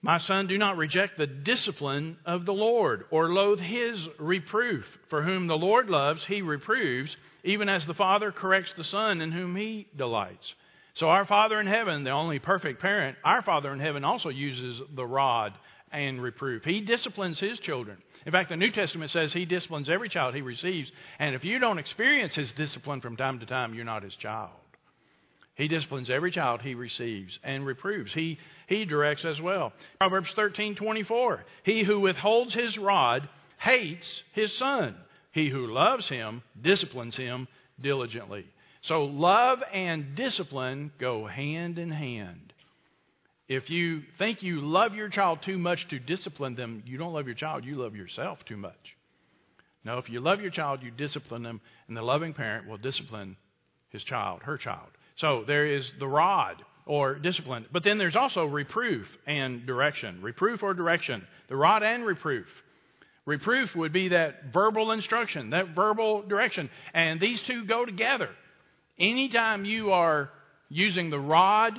My 0.03 0.19
son 0.19 0.47
do 0.47 0.59
not 0.59 0.77
reject 0.77 1.17
the 1.17 1.27
discipline 1.27 2.19
of 2.27 2.45
the 2.45 2.53
Lord 2.53 3.07
or 3.11 3.33
loathe 3.33 3.61
his 3.61 4.09
reproof 4.19 4.87
for 5.09 5.23
whom 5.23 5.47
the 5.47 5.57
Lord 5.57 5.89
loves 5.89 6.25
he 6.25 6.43
reproves 6.43 7.17
even 7.45 7.69
as 7.69 7.87
the 7.87 7.95
father 7.95 8.31
corrects 8.31 8.73
the 8.75 8.85
son 8.85 9.21
in 9.21 9.33
whom 9.33 9.57
he 9.57 9.89
delights 9.97 10.55
So, 10.95 11.09
our 11.09 11.25
Father 11.25 11.59
in 11.59 11.67
heaven, 11.67 12.05
the 12.05 12.11
only 12.11 12.39
perfect 12.39 12.81
parent, 12.83 13.17
our 13.25 13.41
Father 13.43 13.73
in 13.73 13.81
heaven 13.81 14.05
also 14.05 14.29
uses 14.29 14.83
the 14.95 15.07
rod 15.07 15.55
and 15.91 16.23
reproof. 16.23 16.65
He 16.65 16.81
disciplines 16.81 17.39
his 17.41 17.59
children. 17.61 17.99
In 18.27 18.33
fact, 18.33 18.51
the 18.51 18.57
New 18.57 18.71
Testament 18.71 19.11
says 19.11 19.33
he 19.33 19.45
disciplines 19.45 19.91
every 19.91 20.09
child 20.09 20.35
he 20.35 20.43
receives. 20.43 20.91
And 21.19 21.35
if 21.35 21.45
you 21.45 21.59
don't 21.59 21.79
experience 21.79 22.35
his 22.35 22.53
discipline 22.53 23.01
from 23.01 23.17
time 23.17 23.41
to 23.41 23.47
time, 23.47 23.75
you're 23.75 23.85
not 23.85 24.03
his 24.03 24.15
child. 24.17 24.51
He 25.55 25.69
disciplines 25.69 26.09
every 26.09 26.31
child 26.31 26.63
he 26.63 26.75
receives 26.75 27.39
and 27.43 27.67
reproves. 27.67 28.13
He, 28.13 28.39
he 28.67 28.85
directs 28.85 29.25
as 29.25 29.41
well. 29.41 29.73
Proverbs 29.99 30.33
13:24. 30.35 31.41
He 31.65 31.83
who 31.83 32.01
withholds 32.01 32.55
his 32.55 32.79
rod 32.79 33.29
hates 33.59 34.23
his 34.33 34.53
son. 34.57 34.97
He 35.33 35.49
who 35.49 35.67
loves 35.67 36.09
him 36.09 36.43
disciplines 36.61 37.17
him 37.17 37.49
diligently. 37.81 38.47
So 38.83 39.05
love 39.05 39.63
and 39.73 40.15
discipline 40.15 40.91
go 40.99 41.27
hand 41.27 41.79
in 41.79 41.91
hand. 41.91 42.53
If 43.49 43.69
you 43.69 44.03
think 44.19 44.43
you 44.43 44.61
love 44.61 44.95
your 44.95 45.09
child 45.09 45.43
too 45.43 45.59
much 45.59 45.87
to 45.89 45.99
discipline 45.99 46.55
them, 46.55 46.83
you 46.87 46.97
don't 46.97 47.13
love 47.13 47.27
your 47.27 47.35
child, 47.35 47.65
you 47.65 47.77
love 47.77 47.95
yourself 47.95 48.45
too 48.47 48.57
much. 48.57 48.97
No, 49.85 49.99
if 49.99 50.09
you 50.09 50.21
love 50.21 50.41
your 50.41 50.51
child, 50.51 50.83
you 50.83 50.91
discipline 50.91 51.43
them, 51.43 51.61
and 51.89 51.97
the 51.97 52.03
loving 52.03 52.33
parent 52.33 52.69
will 52.69 52.79
discipline 52.79 53.37
his 53.91 54.05
child, 54.05 54.43
her 54.45 54.57
child. 54.57 54.89
So 55.23 55.45
there 55.47 55.67
is 55.67 55.89
the 56.01 56.09
rod 56.09 56.57
or 56.85 57.15
discipline. 57.15 57.67
But 57.73 57.85
then 57.85 57.97
there's 57.97 58.17
also 58.17 58.45
reproof 58.45 59.07
and 59.25 59.65
direction. 59.65 60.21
Reproof 60.21 60.65
or 60.65 60.75
direction. 60.75 61.25
The 61.49 61.55
rod 61.55 61.85
and 61.85 62.05
reproof. 62.05 62.47
Reproof 63.25 63.73
would 63.77 63.93
be 63.93 64.09
that 64.09 64.53
verbal 64.53 64.91
instruction, 64.91 65.51
that 65.51 65.77
verbal 65.77 66.23
direction. 66.23 66.69
And 66.93 67.21
these 67.21 67.41
two 67.43 67.67
go 67.67 67.85
together. 67.85 68.31
Anytime 68.99 69.65
you 69.65 69.93
are 69.93 70.29
using 70.69 71.09
the 71.09 71.21
rod, 71.21 71.79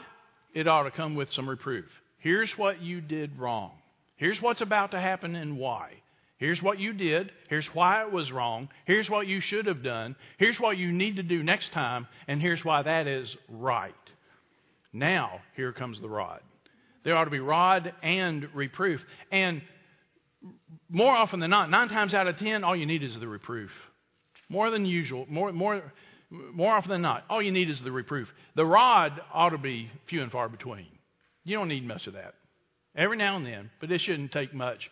it 0.54 0.66
ought 0.66 0.84
to 0.84 0.92
come 0.92 1.16
with 1.16 1.30
some 1.34 1.50
reproof. 1.50 1.86
Here's 2.20 2.52
what 2.58 2.82
you 2.82 3.02
did 3.02 3.38
wrong. 3.38 3.72
Here's 4.16 4.42
what's 4.42 4.62
about 4.62 4.92
to 4.92 5.02
happen 5.02 5.36
and 5.36 5.58
why. 5.58 5.96
Here's 6.44 6.62
what 6.62 6.78
you 6.78 6.92
did. 6.92 7.32
Here's 7.48 7.70
why 7.74 8.04
it 8.04 8.12
was 8.12 8.30
wrong. 8.30 8.68
Here's 8.84 9.10
what 9.10 9.28
you 9.28 9.40
should 9.40 9.66
have 9.66 9.82
done. 9.82 10.14
Here's 10.38 10.58
what 10.58 10.76
you 10.76 10.92
need 10.92 11.16
to 11.16 11.24
do 11.24 11.42
next 11.42 11.72
time. 11.72 12.06
And 12.28 12.42
here's 12.42 12.66
why 12.66 12.84
that 12.84 13.08
is 13.08 13.34
right. 13.48 13.94
Now, 14.92 15.40
here 15.56 15.72
comes 15.72 16.02
the 16.02 16.10
rod. 16.10 16.42
There 17.06 17.16
ought 17.16 17.24
to 17.24 17.32
be 17.32 17.40
rod 17.40 17.94
and 18.04 18.50
reproof. 18.54 19.00
And 19.32 19.62
more 20.90 21.16
often 21.16 21.40
than 21.40 21.50
not, 21.50 21.70
nine 21.70 21.88
times 21.88 22.14
out 22.14 22.28
of 22.28 22.38
ten, 22.40 22.66
all 22.66 22.76
you 22.76 22.88
need 22.88 23.04
is 23.04 23.18
the 23.22 23.28
reproof. 23.30 23.72
More 24.50 24.70
than 24.70 24.86
usual, 24.86 25.26
more, 25.30 25.54
more, 25.54 25.94
more 26.30 26.76
often 26.76 26.92
than 26.92 27.02
not, 27.02 27.24
all 27.30 27.42
you 27.42 27.54
need 27.54 27.70
is 27.70 27.80
the 27.86 27.92
reproof. 27.94 28.28
The 28.58 28.66
rod 28.66 29.14
ought 29.34 29.52
to 29.52 29.58
be 29.58 29.90
few 30.10 30.22
and 30.22 30.30
far 30.30 30.50
between. 30.50 30.88
You 31.46 31.56
don't 31.56 31.70
need 31.70 31.88
much 31.88 32.06
of 32.06 32.16
that. 32.16 32.34
Every 32.98 33.16
now 33.16 33.38
and 33.38 33.46
then, 33.46 33.72
but 33.80 33.94
it 33.94 34.02
shouldn't 34.02 34.34
take 34.34 34.54
much 34.54 34.90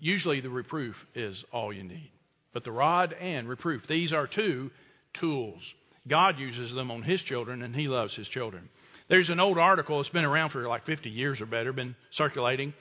usually 0.00 0.40
the 0.40 0.50
reproof 0.50 0.96
is 1.14 1.42
all 1.52 1.72
you 1.72 1.84
need. 1.84 2.10
But 2.52 2.64
the 2.64 2.72
rod 2.72 3.14
and 3.14 3.48
reproof, 3.48 3.86
these 3.88 4.12
are 4.12 4.26
two 4.26 4.70
tools. 5.14 5.60
God 6.06 6.38
uses 6.38 6.72
them 6.72 6.90
on 6.90 7.02
His 7.02 7.20
children, 7.22 7.62
and 7.62 7.74
He 7.74 7.88
loves 7.88 8.14
His 8.14 8.28
children. 8.28 8.68
There's 9.08 9.30
an 9.30 9.40
old 9.40 9.58
article 9.58 9.98
that's 9.98 10.08
been 10.08 10.24
around 10.24 10.50
for 10.50 10.66
like 10.66 10.86
50 10.86 11.10
years 11.10 11.40
or 11.40 11.46
better, 11.46 11.72
been 11.72 11.96
circulating. 12.12 12.72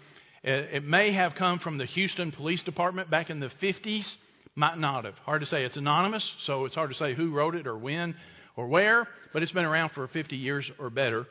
Uh, 0.46 0.52
it 0.52 0.84
may 0.84 1.12
have 1.12 1.36
come 1.36 1.60
from 1.60 1.78
the 1.78 1.86
Houston 1.86 2.32
Police 2.32 2.64
Department 2.64 3.10
back 3.10 3.30
in 3.30 3.40
the 3.40 3.52
50s. 3.62 4.10
Might 4.56 4.78
not 4.78 5.06
have. 5.06 5.18
Hard 5.20 5.42
to 5.42 5.48
say. 5.48 5.66
It's 5.66 5.78
anonymous, 5.78 6.30
so 6.46 6.66
it's 6.66 6.76
hard 6.76 6.92
to 6.92 6.98
say 6.98 7.14
who 7.14 7.32
wrote 7.32 7.56
it 7.56 7.66
or 7.66 7.78
when 7.78 8.16
or 8.56 8.68
where, 8.68 9.08
but 9.32 9.42
it's 9.42 9.52
been 9.52 9.66
around 9.66 9.90
for 9.90 10.08
50 10.08 10.36
years 10.36 10.70
or 10.78 10.90
better. 10.90 11.26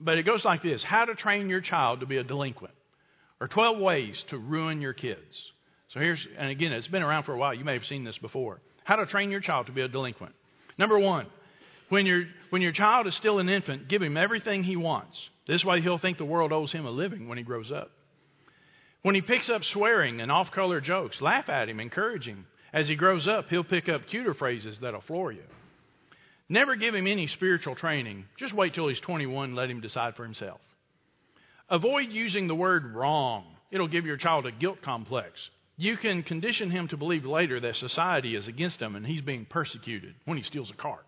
But 0.00 0.18
it 0.18 0.24
goes 0.24 0.44
like 0.44 0.62
this 0.62 0.84
How 0.84 1.06
to 1.06 1.14
train 1.14 1.48
your 1.48 1.60
child 1.60 2.00
to 2.00 2.06
be 2.06 2.18
a 2.18 2.24
delinquent 2.24 2.74
or 3.40 3.48
12 3.48 3.78
ways 3.78 4.22
to 4.28 4.38
ruin 4.38 4.80
your 4.80 4.92
kids. 4.92 5.52
So 5.88 6.00
here's, 6.00 6.26
and 6.38 6.50
again, 6.50 6.72
it's 6.72 6.88
been 6.88 7.02
around 7.02 7.24
for 7.24 7.34
a 7.34 7.38
while. 7.38 7.54
You 7.54 7.64
may 7.64 7.74
have 7.74 7.86
seen 7.86 8.04
this 8.04 8.18
before. 8.18 8.60
How 8.84 8.96
to 8.96 9.06
train 9.06 9.30
your 9.30 9.40
child 9.40 9.66
to 9.66 9.72
be 9.72 9.80
a 9.80 9.88
delinquent. 9.88 10.34
Number 10.76 10.98
one, 10.98 11.26
when, 11.88 12.06
your 12.06 12.24
when 12.50 12.62
your 12.62 12.72
child 12.72 13.06
is 13.06 13.14
still 13.14 13.38
an 13.38 13.48
infant, 13.48 13.88
give 13.88 14.02
him 14.02 14.16
everything 14.16 14.64
he 14.64 14.76
wants. 14.76 15.30
This 15.46 15.64
way 15.64 15.80
he'll 15.80 15.98
think 15.98 16.18
the 16.18 16.24
world 16.24 16.52
owes 16.52 16.72
him 16.72 16.86
a 16.86 16.90
living 16.90 17.28
when 17.28 17.38
he 17.38 17.44
grows 17.44 17.70
up. 17.70 17.90
When 19.02 19.14
he 19.14 19.20
picks 19.20 19.50
up 19.50 19.64
swearing 19.64 20.20
and 20.20 20.32
off 20.32 20.50
color 20.50 20.80
jokes, 20.80 21.20
laugh 21.20 21.48
at 21.48 21.68
him, 21.68 21.78
encourage 21.78 22.26
him. 22.26 22.46
As 22.72 22.88
he 22.88 22.96
grows 22.96 23.28
up, 23.28 23.50
he'll 23.50 23.62
pick 23.62 23.88
up 23.88 24.06
cuter 24.06 24.34
phrases 24.34 24.78
that'll 24.80 25.02
floor 25.02 25.30
you. 25.30 25.44
Never 26.48 26.74
give 26.74 26.94
him 26.94 27.06
any 27.06 27.26
spiritual 27.26 27.74
training. 27.74 28.24
Just 28.36 28.54
wait 28.54 28.74
till 28.74 28.88
he's 28.88 29.00
21 29.00 29.50
and 29.50 29.56
let 29.56 29.70
him 29.70 29.80
decide 29.80 30.16
for 30.16 30.24
himself. 30.24 30.60
Avoid 31.74 32.12
using 32.12 32.46
the 32.46 32.54
word 32.54 32.94
wrong. 32.94 33.46
It'll 33.72 33.88
give 33.88 34.06
your 34.06 34.16
child 34.16 34.46
a 34.46 34.52
guilt 34.52 34.80
complex. 34.80 35.50
You 35.76 35.96
can 35.96 36.22
condition 36.22 36.70
him 36.70 36.86
to 36.86 36.96
believe 36.96 37.24
later 37.24 37.58
that 37.58 37.74
society 37.74 38.36
is 38.36 38.46
against 38.46 38.80
him 38.80 38.94
and 38.94 39.04
he's 39.04 39.22
being 39.22 39.44
persecuted 39.44 40.14
when 40.24 40.36
he 40.36 40.44
steals 40.44 40.70
a 40.70 40.74
car. 40.74 41.00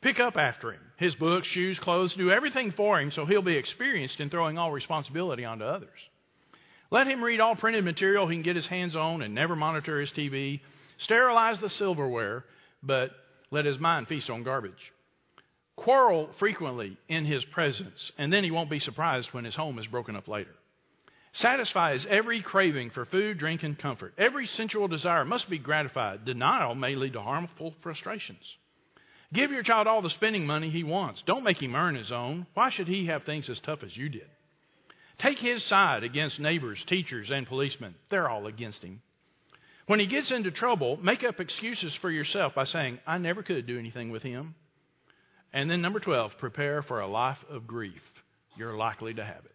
Pick 0.00 0.18
up 0.18 0.36
after 0.36 0.72
him. 0.72 0.80
His 0.96 1.14
books, 1.14 1.46
shoes, 1.46 1.78
clothes, 1.78 2.12
do 2.14 2.32
everything 2.32 2.72
for 2.72 3.00
him 3.00 3.12
so 3.12 3.24
he'll 3.24 3.40
be 3.40 3.54
experienced 3.54 4.18
in 4.18 4.30
throwing 4.30 4.58
all 4.58 4.72
responsibility 4.72 5.44
onto 5.44 5.64
others. 5.64 6.00
Let 6.90 7.06
him 7.06 7.22
read 7.22 7.38
all 7.38 7.54
printed 7.54 7.84
material 7.84 8.26
he 8.26 8.34
can 8.34 8.42
get 8.42 8.56
his 8.56 8.66
hands 8.66 8.96
on 8.96 9.22
and 9.22 9.32
never 9.32 9.54
monitor 9.54 10.00
his 10.00 10.10
TV. 10.10 10.58
Sterilize 10.98 11.60
the 11.60 11.70
silverware, 11.70 12.44
but 12.82 13.12
let 13.52 13.64
his 13.64 13.78
mind 13.78 14.08
feast 14.08 14.28
on 14.28 14.42
garbage 14.42 14.92
quarrel 15.76 16.30
frequently 16.38 16.96
in 17.08 17.24
his 17.24 17.44
presence, 17.46 18.12
and 18.18 18.32
then 18.32 18.44
he 18.44 18.50
won't 18.50 18.70
be 18.70 18.80
surprised 18.80 19.32
when 19.32 19.44
his 19.44 19.54
home 19.54 19.78
is 19.78 19.86
broken 19.86 20.16
up 20.16 20.28
later. 20.28 20.54
Satisfies 21.32 22.06
every 22.10 22.42
craving 22.42 22.90
for 22.90 23.06
food, 23.06 23.38
drink, 23.38 23.62
and 23.62 23.78
comfort. 23.78 24.12
Every 24.18 24.46
sensual 24.46 24.86
desire 24.86 25.24
must 25.24 25.48
be 25.48 25.58
gratified. 25.58 26.26
Denial 26.26 26.74
may 26.74 26.94
lead 26.94 27.14
to 27.14 27.22
harmful 27.22 27.74
frustrations. 27.80 28.44
Give 29.32 29.50
your 29.50 29.62
child 29.62 29.86
all 29.86 30.02
the 30.02 30.10
spending 30.10 30.46
money 30.46 30.68
he 30.68 30.84
wants. 30.84 31.22
Don't 31.24 31.44
make 31.44 31.62
him 31.62 31.74
earn 31.74 31.94
his 31.94 32.12
own. 32.12 32.46
Why 32.52 32.68
should 32.68 32.86
he 32.86 33.06
have 33.06 33.24
things 33.24 33.48
as 33.48 33.58
tough 33.60 33.82
as 33.82 33.96
you 33.96 34.10
did? 34.10 34.28
Take 35.18 35.38
his 35.38 35.64
side 35.64 36.02
against 36.02 36.38
neighbors, 36.38 36.84
teachers, 36.86 37.30
and 37.30 37.46
policemen. 37.46 37.94
They're 38.10 38.28
all 38.28 38.46
against 38.46 38.82
him. 38.82 39.00
When 39.86 40.00
he 40.00 40.06
gets 40.06 40.30
into 40.30 40.50
trouble, 40.50 40.98
make 41.02 41.24
up 41.24 41.40
excuses 41.40 41.94
for 41.96 42.10
yourself 42.10 42.54
by 42.54 42.64
saying, 42.64 42.98
I 43.06 43.18
never 43.18 43.42
could 43.42 43.66
do 43.66 43.78
anything 43.78 44.10
with 44.10 44.22
him. 44.22 44.54
And 45.52 45.70
then 45.70 45.82
number 45.82 46.00
12, 46.00 46.38
prepare 46.38 46.82
for 46.82 47.00
a 47.00 47.06
life 47.06 47.38
of 47.50 47.66
grief. 47.66 48.02
You're 48.56 48.76
likely 48.76 49.14
to 49.14 49.24
have 49.24 49.44
it. 49.44 49.54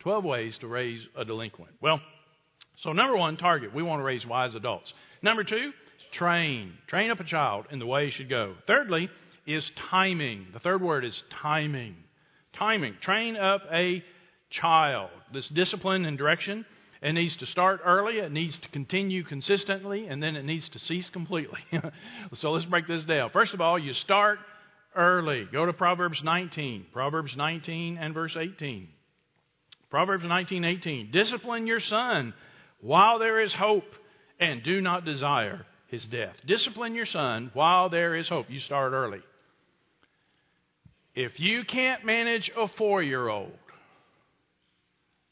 12 0.00 0.24
ways 0.24 0.58
to 0.58 0.68
raise 0.68 1.06
a 1.16 1.24
delinquent. 1.24 1.72
Well, 1.80 2.00
so 2.78 2.92
number 2.92 3.16
one, 3.16 3.36
target. 3.36 3.74
We 3.74 3.82
want 3.82 4.00
to 4.00 4.04
raise 4.04 4.24
wise 4.26 4.54
adults. 4.54 4.92
Number 5.22 5.42
two, 5.42 5.72
train. 6.12 6.74
Train 6.86 7.10
up 7.10 7.20
a 7.20 7.24
child 7.24 7.66
in 7.70 7.78
the 7.78 7.86
way 7.86 8.06
he 8.06 8.10
should 8.10 8.28
go. 8.28 8.54
Thirdly, 8.66 9.08
is 9.46 9.70
timing. 9.90 10.46
The 10.52 10.60
third 10.60 10.82
word 10.82 11.04
is 11.04 11.22
timing. 11.30 11.96
Timing. 12.52 12.94
Train 13.00 13.36
up 13.36 13.62
a 13.72 14.04
child. 14.50 15.10
This 15.32 15.48
discipline 15.48 16.04
and 16.04 16.18
direction. 16.18 16.64
It 17.02 17.12
needs 17.12 17.36
to 17.36 17.46
start 17.46 17.80
early, 17.84 18.18
it 18.18 18.32
needs 18.32 18.58
to 18.58 18.68
continue 18.68 19.22
consistently, 19.22 20.06
and 20.06 20.22
then 20.22 20.34
it 20.34 20.44
needs 20.44 20.68
to 20.70 20.78
cease 20.78 21.10
completely. 21.10 21.60
so 22.34 22.52
let's 22.52 22.64
break 22.64 22.88
this 22.88 23.04
down. 23.04 23.30
First 23.30 23.54
of 23.54 23.60
all, 23.60 23.78
you 23.78 23.92
start 23.92 24.38
early. 24.96 25.46
Go 25.52 25.66
to 25.66 25.72
Proverbs 25.72 26.22
19. 26.22 26.86
Proverbs 26.92 27.36
19 27.36 27.98
and 27.98 28.14
verse 28.14 28.36
18. 28.36 28.88
Proverbs 29.90 30.24
19:18. 30.24 31.10
Discipline 31.12 31.66
your 31.66 31.80
son 31.80 32.34
while 32.80 33.18
there 33.18 33.40
is 33.40 33.54
hope 33.54 33.94
and 34.40 34.62
do 34.62 34.80
not 34.80 35.04
desire 35.04 35.64
his 35.88 36.04
death. 36.06 36.36
Discipline 36.44 36.94
your 36.94 37.06
son 37.06 37.50
while 37.54 37.88
there 37.88 38.14
is 38.16 38.28
hope. 38.28 38.50
You 38.50 38.60
start 38.60 38.92
early. 38.92 39.20
If 41.14 41.40
you 41.40 41.64
can't 41.64 42.04
manage 42.04 42.50
a 42.50 42.68
4-year-old, 42.68 43.56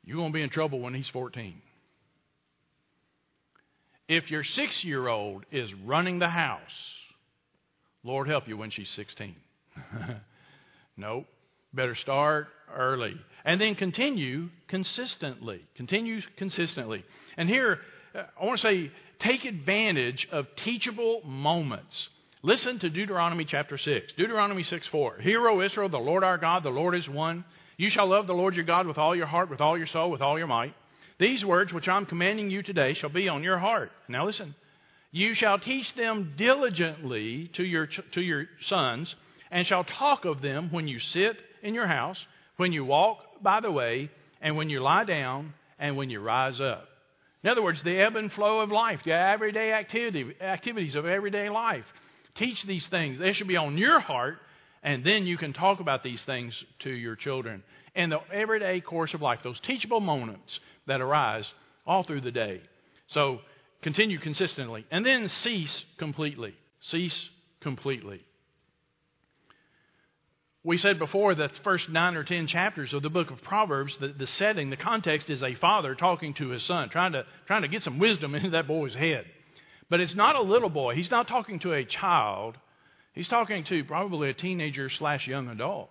you're 0.04 0.16
going 0.16 0.32
to 0.32 0.34
be 0.34 0.42
in 0.42 0.48
trouble 0.48 0.80
when 0.80 0.94
he's 0.94 1.08
14. 1.08 1.60
If 4.08 4.30
your 4.30 4.44
6-year-old 4.44 5.44
is 5.50 5.74
running 5.74 6.20
the 6.20 6.28
house, 6.28 6.60
Lord 8.02 8.28
help 8.28 8.48
you 8.48 8.56
when 8.56 8.70
she's 8.70 8.88
16. 8.90 9.34
nope. 10.96 11.26
Better 11.72 11.94
start 11.94 12.48
early. 12.74 13.16
And 13.44 13.60
then 13.60 13.74
continue 13.74 14.50
consistently. 14.68 15.64
Continue 15.76 16.20
consistently. 16.36 17.04
And 17.36 17.48
here, 17.48 17.80
uh, 18.14 18.22
I 18.40 18.44
want 18.44 18.60
to 18.60 18.66
say, 18.66 18.90
take 19.18 19.44
advantage 19.44 20.28
of 20.30 20.46
teachable 20.56 21.22
moments. 21.24 22.08
Listen 22.42 22.78
to 22.78 22.90
Deuteronomy 22.90 23.44
chapter 23.44 23.76
6. 23.78 24.12
Deuteronomy 24.14 24.62
6 24.62 24.86
4. 24.88 25.18
Hear, 25.18 25.48
O 25.48 25.60
Israel, 25.62 25.88
the 25.88 25.98
Lord 25.98 26.22
our 26.22 26.38
God, 26.38 26.62
the 26.62 26.70
Lord 26.70 26.94
is 26.94 27.08
one. 27.08 27.44
You 27.76 27.90
shall 27.90 28.06
love 28.06 28.26
the 28.26 28.34
Lord 28.34 28.54
your 28.54 28.64
God 28.64 28.86
with 28.86 28.98
all 28.98 29.16
your 29.16 29.26
heart, 29.26 29.50
with 29.50 29.60
all 29.60 29.76
your 29.76 29.88
soul, 29.88 30.10
with 30.10 30.20
all 30.20 30.38
your 30.38 30.46
might. 30.46 30.74
These 31.18 31.44
words 31.44 31.72
which 31.72 31.88
I'm 31.88 32.06
commanding 32.06 32.50
you 32.50 32.62
today 32.62 32.94
shall 32.94 33.10
be 33.10 33.28
on 33.28 33.42
your 33.42 33.58
heart. 33.58 33.90
Now 34.08 34.26
listen. 34.26 34.54
You 35.10 35.34
shall 35.34 35.60
teach 35.60 35.94
them 35.94 36.34
diligently 36.36 37.48
to 37.54 37.64
your, 37.64 37.86
to 37.86 38.20
your 38.20 38.46
sons 38.66 39.14
and 39.54 39.64
shall 39.68 39.84
talk 39.84 40.24
of 40.24 40.42
them 40.42 40.68
when 40.72 40.88
you 40.88 40.98
sit 40.98 41.36
in 41.62 41.74
your 41.74 41.86
house, 41.86 42.18
when 42.56 42.72
you 42.72 42.84
walk 42.84 43.18
by 43.40 43.60
the 43.60 43.70
way, 43.70 44.10
and 44.42 44.56
when 44.56 44.68
you 44.68 44.80
lie 44.80 45.04
down, 45.04 45.54
and 45.78 45.96
when 45.96 46.10
you 46.10 46.20
rise 46.20 46.60
up. 46.60 46.88
In 47.44 47.50
other 47.50 47.62
words, 47.62 47.80
the 47.84 47.96
ebb 48.00 48.16
and 48.16 48.32
flow 48.32 48.60
of 48.60 48.72
life, 48.72 49.02
the 49.04 49.12
everyday 49.12 49.72
activity, 49.72 50.34
activities 50.40 50.96
of 50.96 51.06
everyday 51.06 51.50
life. 51.50 51.84
Teach 52.34 52.64
these 52.66 52.86
things. 52.88 53.18
They 53.18 53.32
should 53.32 53.46
be 53.46 53.56
on 53.56 53.78
your 53.78 54.00
heart, 54.00 54.38
and 54.82 55.04
then 55.04 55.24
you 55.24 55.38
can 55.38 55.52
talk 55.52 55.78
about 55.78 56.02
these 56.02 56.22
things 56.24 56.52
to 56.80 56.90
your 56.90 57.14
children. 57.14 57.62
And 57.94 58.10
the 58.10 58.18
everyday 58.32 58.80
course 58.80 59.14
of 59.14 59.22
life, 59.22 59.38
those 59.44 59.60
teachable 59.60 60.00
moments 60.00 60.58
that 60.88 61.00
arise 61.00 61.46
all 61.86 62.02
through 62.02 62.22
the 62.22 62.32
day. 62.32 62.60
So 63.08 63.38
continue 63.82 64.18
consistently. 64.18 64.84
And 64.90 65.06
then 65.06 65.28
cease 65.28 65.84
completely. 65.96 66.56
Cease 66.80 67.28
completely. 67.60 68.24
We 70.66 70.78
said 70.78 70.98
before 70.98 71.34
that 71.34 71.52
the 71.52 71.60
first 71.60 71.90
nine 71.90 72.16
or 72.16 72.24
ten 72.24 72.46
chapters 72.46 72.94
of 72.94 73.02
the 73.02 73.10
book 73.10 73.30
of 73.30 73.42
Proverbs, 73.42 73.94
the, 74.00 74.08
the 74.08 74.26
setting, 74.26 74.70
the 74.70 74.78
context 74.78 75.28
is 75.28 75.42
a 75.42 75.54
father 75.56 75.94
talking 75.94 76.32
to 76.34 76.48
his 76.48 76.62
son, 76.62 76.88
trying 76.88 77.12
to, 77.12 77.26
trying 77.46 77.62
to 77.62 77.68
get 77.68 77.82
some 77.82 77.98
wisdom 77.98 78.34
into 78.34 78.50
that 78.50 78.66
boy's 78.66 78.94
head. 78.94 79.26
But 79.90 80.00
it's 80.00 80.14
not 80.14 80.36
a 80.36 80.42
little 80.42 80.70
boy. 80.70 80.94
He's 80.94 81.10
not 81.10 81.28
talking 81.28 81.58
to 81.60 81.74
a 81.74 81.84
child. 81.84 82.56
He's 83.12 83.28
talking 83.28 83.64
to 83.64 83.84
probably 83.84 84.30
a 84.30 84.34
teenager 84.34 84.88
slash 84.88 85.28
young 85.28 85.48
adult. 85.48 85.90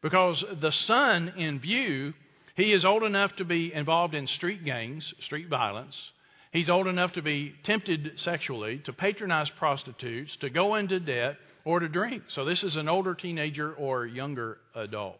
Because 0.00 0.42
the 0.60 0.72
son 0.72 1.34
in 1.36 1.60
view, 1.60 2.14
he 2.56 2.72
is 2.72 2.86
old 2.86 3.02
enough 3.02 3.36
to 3.36 3.44
be 3.44 3.72
involved 3.72 4.14
in 4.14 4.26
street 4.26 4.64
gangs, 4.64 5.12
street 5.20 5.48
violence. 5.50 5.94
He's 6.52 6.70
old 6.70 6.86
enough 6.86 7.12
to 7.12 7.22
be 7.22 7.54
tempted 7.64 8.12
sexually, 8.16 8.78
to 8.78 8.94
patronize 8.94 9.50
prostitutes, 9.50 10.34
to 10.36 10.48
go 10.48 10.76
into 10.76 10.98
debt, 10.98 11.36
or 11.64 11.80
to 11.80 11.88
drink. 11.88 12.24
So 12.28 12.44
this 12.44 12.62
is 12.62 12.76
an 12.76 12.88
older 12.88 13.14
teenager 13.14 13.72
or 13.72 14.06
younger 14.06 14.58
adult. 14.74 15.18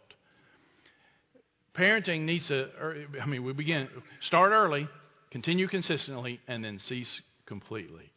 Parenting 1.74 2.22
needs 2.22 2.48
to, 2.48 2.68
er, 2.80 3.06
I 3.20 3.26
mean, 3.26 3.44
we 3.44 3.52
begin, 3.52 3.88
start 4.20 4.52
early, 4.52 4.88
continue 5.30 5.68
consistently, 5.68 6.40
and 6.48 6.64
then 6.64 6.78
cease 6.78 7.20
completely. 7.46 8.10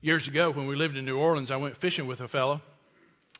Years 0.00 0.26
ago, 0.26 0.50
when 0.50 0.66
we 0.66 0.76
lived 0.76 0.96
in 0.96 1.04
New 1.04 1.16
Orleans, 1.16 1.50
I 1.50 1.56
went 1.56 1.80
fishing 1.80 2.06
with 2.06 2.20
a 2.20 2.28
fellow 2.28 2.60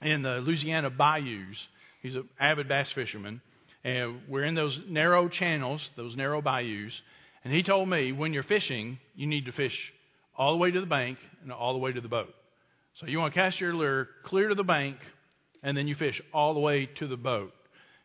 in 0.00 0.22
the 0.22 0.40
Louisiana 0.40 0.90
bayous. 0.90 1.56
He's 2.02 2.14
an 2.14 2.28
avid 2.40 2.68
bass 2.68 2.90
fisherman. 2.92 3.40
And 3.84 4.20
we're 4.28 4.44
in 4.44 4.54
those 4.54 4.78
narrow 4.88 5.28
channels, 5.28 5.80
those 5.96 6.16
narrow 6.16 6.40
bayous. 6.40 6.92
And 7.44 7.52
he 7.52 7.62
told 7.62 7.88
me 7.88 8.12
when 8.12 8.32
you're 8.32 8.44
fishing, 8.44 8.98
you 9.16 9.26
need 9.26 9.46
to 9.46 9.52
fish 9.52 9.76
all 10.36 10.52
the 10.52 10.58
way 10.58 10.70
to 10.70 10.80
the 10.80 10.86
bank 10.86 11.18
and 11.42 11.52
all 11.52 11.72
the 11.72 11.78
way 11.78 11.92
to 11.92 12.00
the 12.00 12.08
boat. 12.08 12.32
So 12.94 13.06
you 13.06 13.18
want 13.18 13.34
to 13.34 13.40
cast 13.40 13.60
your 13.60 13.74
lure 13.74 14.08
clear 14.24 14.48
to 14.48 14.54
the 14.54 14.64
bank, 14.64 14.96
and 15.62 15.76
then 15.76 15.88
you 15.88 15.94
fish 15.94 16.20
all 16.32 16.54
the 16.54 16.60
way 16.60 16.86
to 16.98 17.06
the 17.06 17.16
boat 17.16 17.52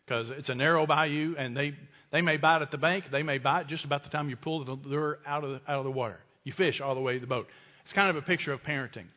because 0.06 0.30
it's 0.30 0.50
a 0.50 0.56
narrow 0.56 0.86
bayou, 0.86 1.36
and 1.38 1.56
they 1.56 1.74
they 2.12 2.22
may 2.22 2.38
bite 2.38 2.62
at 2.62 2.72
the 2.72 2.78
bank, 2.78 3.06
they 3.12 3.24
may 3.24 3.38
bite 3.38 3.68
just 3.68 3.84
about 3.84 4.04
the 4.04 4.10
time 4.10 4.30
you 4.30 4.38
pull 4.38 4.64
the 4.64 4.72
lure 4.88 5.20
out 5.26 5.44
of 5.44 5.52
the, 5.52 5.62
out 5.68 5.80
of 5.80 5.84
the 5.84 5.92
water. 5.92 6.20
You 6.44 6.54
fish 6.54 6.80
all 6.80 6.96
the 6.96 7.02
way 7.02 7.16
to 7.16 7.20
the 7.20 7.28
boat. 7.28 7.48
It's 7.84 7.94
kind 7.94 8.10
of 8.10 8.16
a 8.16 8.22
picture 8.22 8.54
of 8.54 8.64
parenting. 8.64 9.08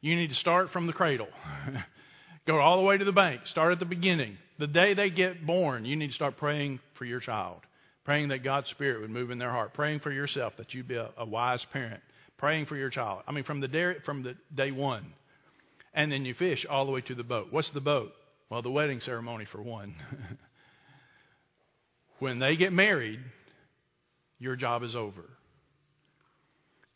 You 0.00 0.16
need 0.16 0.28
to 0.28 0.34
start 0.34 0.70
from 0.70 0.86
the 0.86 0.92
cradle. 0.92 1.28
Go 2.46 2.60
all 2.60 2.78
the 2.78 2.84
way 2.84 2.96
to 2.96 3.04
the 3.04 3.12
bank. 3.12 3.42
Start 3.46 3.72
at 3.72 3.78
the 3.78 3.84
beginning. 3.84 4.38
The 4.58 4.66
day 4.66 4.94
they 4.94 5.10
get 5.10 5.44
born, 5.44 5.84
you 5.84 5.96
need 5.96 6.08
to 6.08 6.14
start 6.14 6.36
praying 6.36 6.80
for 6.94 7.04
your 7.04 7.20
child, 7.20 7.60
praying 8.04 8.28
that 8.28 8.44
God's 8.44 8.68
Spirit 8.70 9.00
would 9.00 9.10
move 9.10 9.30
in 9.30 9.38
their 9.38 9.50
heart, 9.50 9.74
praying 9.74 10.00
for 10.00 10.10
yourself 10.10 10.54
that 10.58 10.74
you'd 10.74 10.88
be 10.88 10.96
a, 10.96 11.10
a 11.18 11.26
wise 11.26 11.64
parent, 11.72 12.02
praying 12.38 12.66
for 12.66 12.76
your 12.76 12.90
child. 12.90 13.22
I 13.26 13.32
mean, 13.32 13.44
from 13.44 13.60
the 13.60 13.68
day, 13.68 13.94
from 14.04 14.22
the 14.22 14.34
day 14.54 14.70
one, 14.70 15.06
and 15.94 16.12
then 16.12 16.24
you 16.24 16.34
fish 16.34 16.64
all 16.68 16.84
the 16.84 16.92
way 16.92 17.00
to 17.02 17.14
the 17.14 17.24
boat. 17.24 17.48
What's 17.50 17.70
the 17.70 17.80
boat? 17.80 18.12
Well, 18.50 18.62
the 18.62 18.70
wedding 18.70 19.00
ceremony 19.00 19.46
for 19.50 19.62
one. 19.62 19.94
when 22.18 22.38
they 22.38 22.56
get 22.56 22.72
married, 22.72 23.20
your 24.38 24.56
job 24.56 24.82
is 24.82 24.94
over. 24.94 25.24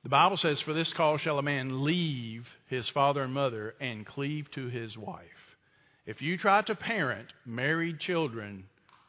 The 0.02 0.08
Bible 0.08 0.36
says, 0.36 0.60
For 0.62 0.72
this 0.72 0.92
cause 0.94 1.20
shall 1.20 1.38
a 1.38 1.42
man 1.42 1.84
leave 1.84 2.46
his 2.68 2.88
father 2.90 3.22
and 3.22 3.34
mother 3.34 3.74
and 3.80 4.06
cleave 4.06 4.50
to 4.52 4.68
his 4.68 4.96
wife. 4.96 5.26
If 6.06 6.22
you 6.22 6.38
try 6.38 6.62
to 6.62 6.74
parent 6.74 7.28
married 7.44 8.00
children, 8.00 8.64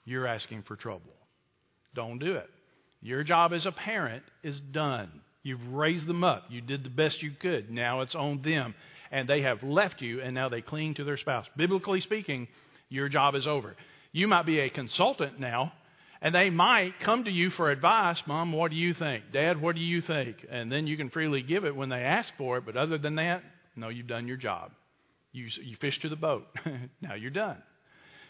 you're 0.05 0.27
asking 0.27 0.63
for 0.63 0.75
trouble. 0.75 1.13
Don't 1.95 2.19
do 2.19 2.35
it. 2.35 2.49
Your 3.01 3.23
job 3.23 3.53
as 3.53 3.65
a 3.65 3.71
parent 3.71 4.23
is 4.43 4.59
done. 4.59 5.09
You've 5.43 5.73
raised 5.73 6.07
them 6.07 6.23
up. 6.23 6.45
You 6.49 6.61
did 6.61 6.83
the 6.83 6.89
best 6.89 7.21
you 7.21 7.31
could. 7.39 7.71
Now 7.71 8.01
it's 8.01 8.15
on 8.15 8.41
them. 8.43 8.75
And 9.11 9.27
they 9.27 9.41
have 9.41 9.63
left 9.63 10.01
you, 10.01 10.21
and 10.21 10.33
now 10.33 10.49
they 10.49 10.61
cling 10.61 10.93
to 10.95 11.03
their 11.03 11.17
spouse. 11.17 11.45
Biblically 11.57 12.01
speaking, 12.01 12.47
your 12.89 13.09
job 13.09 13.35
is 13.35 13.47
over. 13.47 13.75
You 14.13 14.27
might 14.27 14.45
be 14.45 14.59
a 14.59 14.69
consultant 14.69 15.39
now, 15.39 15.73
and 16.21 16.33
they 16.33 16.49
might 16.49 16.93
come 17.03 17.23
to 17.25 17.31
you 17.31 17.49
for 17.49 17.71
advice. 17.71 18.21
Mom, 18.25 18.53
what 18.53 18.71
do 18.71 18.77
you 18.77 18.93
think? 18.93 19.25
Dad, 19.33 19.61
what 19.61 19.75
do 19.75 19.81
you 19.81 20.01
think? 20.01 20.37
And 20.49 20.71
then 20.71 20.87
you 20.87 20.95
can 20.95 21.09
freely 21.09 21.41
give 21.41 21.65
it 21.65 21.75
when 21.75 21.89
they 21.89 22.03
ask 22.03 22.29
for 22.37 22.57
it. 22.57 22.65
But 22.65 22.77
other 22.77 22.97
than 22.97 23.15
that, 23.15 23.41
no, 23.75 23.89
you've 23.89 24.07
done 24.07 24.27
your 24.27 24.37
job. 24.37 24.71
You, 25.33 25.47
you 25.63 25.75
fish 25.81 25.99
to 26.01 26.09
the 26.09 26.15
boat. 26.15 26.45
now 27.01 27.15
you're 27.15 27.31
done. 27.31 27.57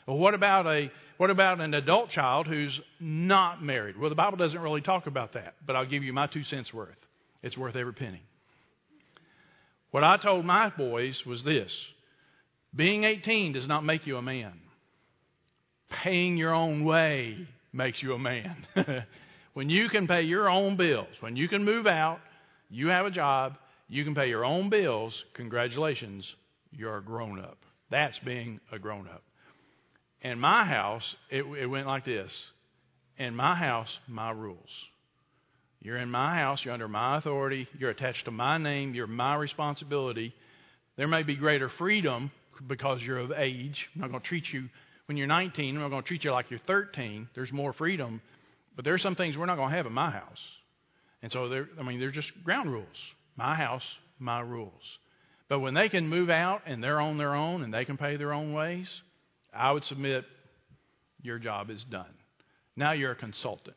Well, 0.08 0.18
what 0.18 0.34
about 0.34 0.66
a 0.66 0.92
what 1.18 1.30
about 1.30 1.60
an 1.62 1.74
adult 1.74 2.10
child 2.10 2.48
who's 2.48 2.80
not 3.00 3.64
married? 3.64 3.98
Well, 3.98 4.10
the 4.10 4.16
Bible 4.16 4.38
doesn't 4.38 4.60
really 4.60 4.82
talk 4.82 5.06
about 5.06 5.34
that, 5.34 5.56
but 5.66 5.76
I'll 5.76 5.86
give 5.86 6.04
you 6.04 6.14
my 6.14 6.26
two 6.26 6.44
cents 6.44 6.74
worth. 6.74 6.98
It's 7.44 7.58
worth 7.58 7.76
every 7.76 7.94
penny. 7.94 8.22
What 9.92 10.04
I 10.04 10.18
told 10.18 10.46
my 10.46 10.70
boys 10.70 11.22
was 11.26 11.44
this: 11.44 11.72
being 12.76 13.04
18 13.04 13.54
does 13.54 13.68
not 13.68 13.84
make 13.84 14.08
you 14.08 14.18
a 14.18 14.22
man. 14.22 14.54
Paying 16.04 16.38
your 16.38 16.54
own 16.54 16.86
way 16.86 17.48
makes 17.74 18.02
you 18.02 18.14
a 18.14 18.20
man. 18.20 18.66
when 19.54 19.70
you 19.70 19.90
can 19.90 20.08
pay 20.08 20.22
your 20.22 20.50
own 20.50 20.78
bills, 20.78 21.10
when 21.20 21.36
you 21.36 21.50
can 21.50 21.66
move 21.66 21.86
out, 21.86 22.20
you 22.70 22.88
have 22.88 23.06
a 23.06 23.12
job, 23.12 23.56
you 23.90 24.06
can 24.06 24.16
pay 24.16 24.30
your 24.30 24.46
own 24.46 24.70
bills, 24.70 25.14
congratulations, 25.34 26.26
you're 26.72 26.98
a 26.98 27.04
grown 27.04 27.40
up. 27.40 27.58
That's 27.90 28.18
being 28.20 28.62
a 28.72 28.80
grown 28.80 29.08
up. 29.08 29.24
In 30.22 30.40
my 30.40 30.66
house, 30.66 31.04
it, 31.30 31.44
it 31.44 31.66
went 31.66 31.88
like 31.88 32.06
this 32.06 32.32
In 33.18 33.36
my 33.36 33.56
house, 33.56 33.90
my 34.08 34.32
rules. 34.32 34.70
You're 35.82 35.98
in 35.98 36.10
my 36.10 36.36
house, 36.36 36.62
you're 36.64 36.74
under 36.74 36.88
my 36.88 37.18
authority, 37.18 37.68
you're 37.78 37.90
attached 37.90 38.26
to 38.26 38.32
my 38.32 38.58
name, 38.58 38.94
you're 38.94 39.08
my 39.08 39.36
responsibility. 39.36 40.34
There 40.96 41.08
may 41.08 41.24
be 41.24 41.36
greater 41.36 41.70
freedom 41.70 42.32
because 42.68 43.02
you're 43.02 43.20
of 43.20 43.32
age. 43.32 43.88
I'm 43.96 44.02
not 44.02 44.12
going 44.12 44.22
to 44.22 44.28
treat 44.28 44.46
you 44.52 44.70
when 45.12 45.18
you're 45.18 45.28
19, 45.28 45.76
I'm 45.76 45.82
not 45.82 45.90
going 45.90 46.04
to 46.04 46.08
treat 46.08 46.24
you 46.24 46.32
like 46.32 46.50
you're 46.50 46.62
13. 46.68 47.28
There's 47.36 47.52
more 47.52 47.74
freedom. 47.74 48.22
But 48.78 48.86
there 48.86 48.94
are 48.94 49.00
some 49.00 49.16
things 49.16 49.36
we're 49.36 49.46
not 49.46 49.58
going 49.58 49.72
to 49.72 49.76
have 49.76 49.86
in 49.86 49.92
my 49.92 50.10
house. 50.10 50.40
And 51.22 51.30
so, 51.32 51.50
they're, 51.50 51.68
I 51.78 51.84
mean, 51.84 52.00
they're 52.00 52.12
just 52.12 52.32
ground 52.46 52.72
rules. 52.72 52.88
My 53.36 53.56
house, 53.56 53.84
my 54.20 54.40
rules. 54.40 54.72
But 55.50 55.60
when 55.60 55.74
they 55.74 55.90
can 55.90 56.08
move 56.08 56.30
out 56.30 56.62
and 56.66 56.82
they're 56.82 57.02
on 57.02 57.18
their 57.18 57.36
own 57.36 57.62
and 57.62 57.74
they 57.74 57.84
can 57.84 57.98
pay 57.98 58.16
their 58.16 58.32
own 58.32 58.54
ways, 58.54 58.88
I 59.54 59.74
would 59.74 59.84
submit 59.84 60.24
your 61.22 61.40
job 61.40 61.70
is 61.70 61.84
done. 61.92 62.14
Now 62.78 62.94
you're 62.94 63.12
a 63.12 63.16
consultant, 63.16 63.76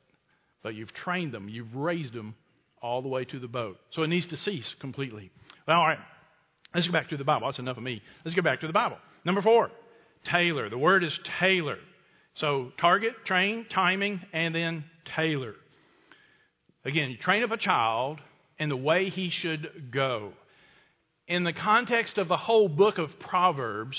but 0.64 0.74
you've 0.74 0.92
trained 0.92 1.32
them, 1.32 1.48
you've 1.48 1.76
raised 1.76 2.12
them 2.12 2.34
all 2.82 3.02
the 3.02 3.08
way 3.08 3.24
to 3.26 3.38
the 3.38 3.46
boat. 3.46 3.78
So 3.90 4.02
it 4.02 4.08
needs 4.08 4.26
to 4.26 4.36
cease 4.36 4.74
completely. 4.80 5.30
Well, 5.68 5.78
all 5.78 5.86
right, 5.86 5.98
let's 6.74 6.88
go 6.88 6.92
back 6.92 7.10
to 7.10 7.16
the 7.16 7.22
Bible. 7.22 7.46
That's 7.46 7.60
enough 7.60 7.76
of 7.76 7.84
me. 7.84 8.02
Let's 8.24 8.34
go 8.34 8.42
back 8.42 8.60
to 8.62 8.66
the 8.66 8.72
Bible. 8.72 8.96
Number 9.24 9.42
four, 9.42 9.70
tailor. 10.24 10.68
The 10.68 10.78
word 10.78 11.04
is 11.04 11.16
tailor. 11.38 11.78
So 12.34 12.72
target, 12.78 13.14
train, 13.24 13.66
timing, 13.70 14.20
and 14.32 14.52
then 14.52 14.84
tailor. 15.04 15.54
Again, 16.84 17.10
you 17.10 17.16
train 17.18 17.44
up 17.44 17.52
a 17.52 17.56
child 17.56 18.18
in 18.58 18.68
the 18.68 18.76
way 18.76 19.08
he 19.08 19.30
should 19.30 19.92
go 19.92 20.32
in 21.26 21.44
the 21.44 21.52
context 21.52 22.18
of 22.18 22.28
the 22.28 22.36
whole 22.36 22.68
book 22.68 22.98
of 22.98 23.18
Proverbs, 23.18 23.98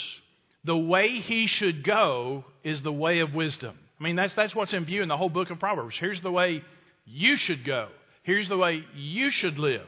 the 0.63 0.77
way 0.77 1.19
he 1.19 1.47
should 1.47 1.83
go 1.83 2.45
is 2.63 2.81
the 2.81 2.93
way 2.93 3.19
of 3.19 3.33
wisdom. 3.33 3.77
I 3.99 4.03
mean, 4.03 4.15
that's, 4.15 4.35
that's 4.35 4.53
what's 4.53 4.73
in 4.73 4.85
view 4.85 5.01
in 5.01 5.07
the 5.07 5.17
whole 5.17 5.29
book 5.29 5.49
of 5.49 5.59
Proverbs. 5.59 5.95
Here's 5.99 6.21
the 6.21 6.31
way 6.31 6.63
you 7.05 7.37
should 7.37 7.63
go, 7.63 7.89
here's 8.23 8.49
the 8.49 8.57
way 8.57 8.83
you 8.95 9.31
should 9.31 9.57
live. 9.57 9.87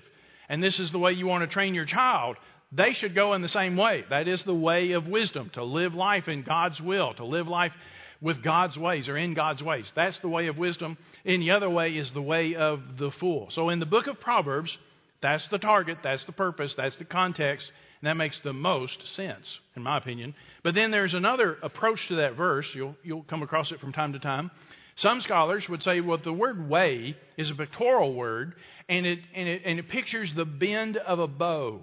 And 0.50 0.64
this 0.64 0.80
is 0.80 0.92
the 0.92 1.00
way 1.00 1.12
you 1.12 1.28
want 1.28 1.44
to 1.44 1.54
train 1.54 1.74
your 1.76 1.86
child. 1.86 2.38
They 2.72 2.94
should 2.94 3.16
go 3.16 3.34
in 3.34 3.42
the 3.42 3.50
same 3.50 3.76
way. 3.76 4.06
That 4.10 4.28
is 4.28 4.44
the 4.44 4.54
way 4.54 4.92
of 4.92 5.08
wisdom, 5.08 5.50
to 5.54 5.64
live 5.64 5.94
life 5.94 6.28
in 6.28 6.44
God's 6.44 6.80
will, 6.80 7.14
to 7.16 7.26
live 7.26 7.48
life 7.48 7.74
with 8.22 8.42
God's 8.42 8.78
ways 8.78 9.08
or 9.08 9.18
in 9.18 9.34
God's 9.34 9.62
ways. 9.62 9.92
That's 9.96 10.18
the 10.20 10.30
way 10.30 10.48
of 10.48 10.58
wisdom. 10.58 10.98
Any 11.26 11.52
other 11.52 11.70
way 11.70 11.92
is 11.92 12.12
the 12.12 12.22
way 12.22 12.56
of 12.56 12.82
the 12.98 13.12
fool. 13.12 13.50
So 13.52 13.70
in 13.70 13.80
the 13.80 13.86
book 13.86 14.08
of 14.08 14.20
Proverbs, 14.20 14.76
that's 15.22 15.48
the 15.50 15.58
target, 15.58 16.00
that's 16.04 16.24
the 16.26 16.32
purpose, 16.32 16.74
that's 16.76 16.98
the 16.98 17.06
context, 17.06 17.72
and 18.02 18.08
that 18.08 18.16
makes 18.16 18.40
the 18.42 18.54
most 18.54 18.98
sense, 19.16 19.48
in 19.76 19.84
my 19.84 19.98
opinion. 19.98 20.36
But 20.64 20.76
then 20.76 20.92
there's 20.92 21.14
another 21.14 21.58
approach 21.64 22.08
to 22.10 22.18
that 22.18 22.36
verse. 22.36 22.68
You'll, 22.74 22.96
you'll 23.04 23.24
come 23.24 23.42
across 23.42 23.72
it 23.72 23.80
from 23.80 23.94
time 23.94 24.14
to 24.14 24.20
time. 24.20 24.52
Some 24.98 25.22
scholars 25.22 25.68
would 25.70 25.84
say, 25.84 26.02
well, 26.02 26.18
the 26.18 26.34
word 26.34 26.70
way 26.70 27.16
is 27.38 27.50
a 27.50 27.56
pictorial 27.56 28.14
word, 28.14 28.56
and 28.90 29.06
it, 29.06 29.20
and 29.36 29.48
it, 29.48 29.62
and 29.66 29.80
it 29.80 29.90
pictures 29.90 30.32
the 30.36 30.46
bend 30.46 30.98
of 30.98 31.20
a 31.20 31.28
bow. 31.28 31.82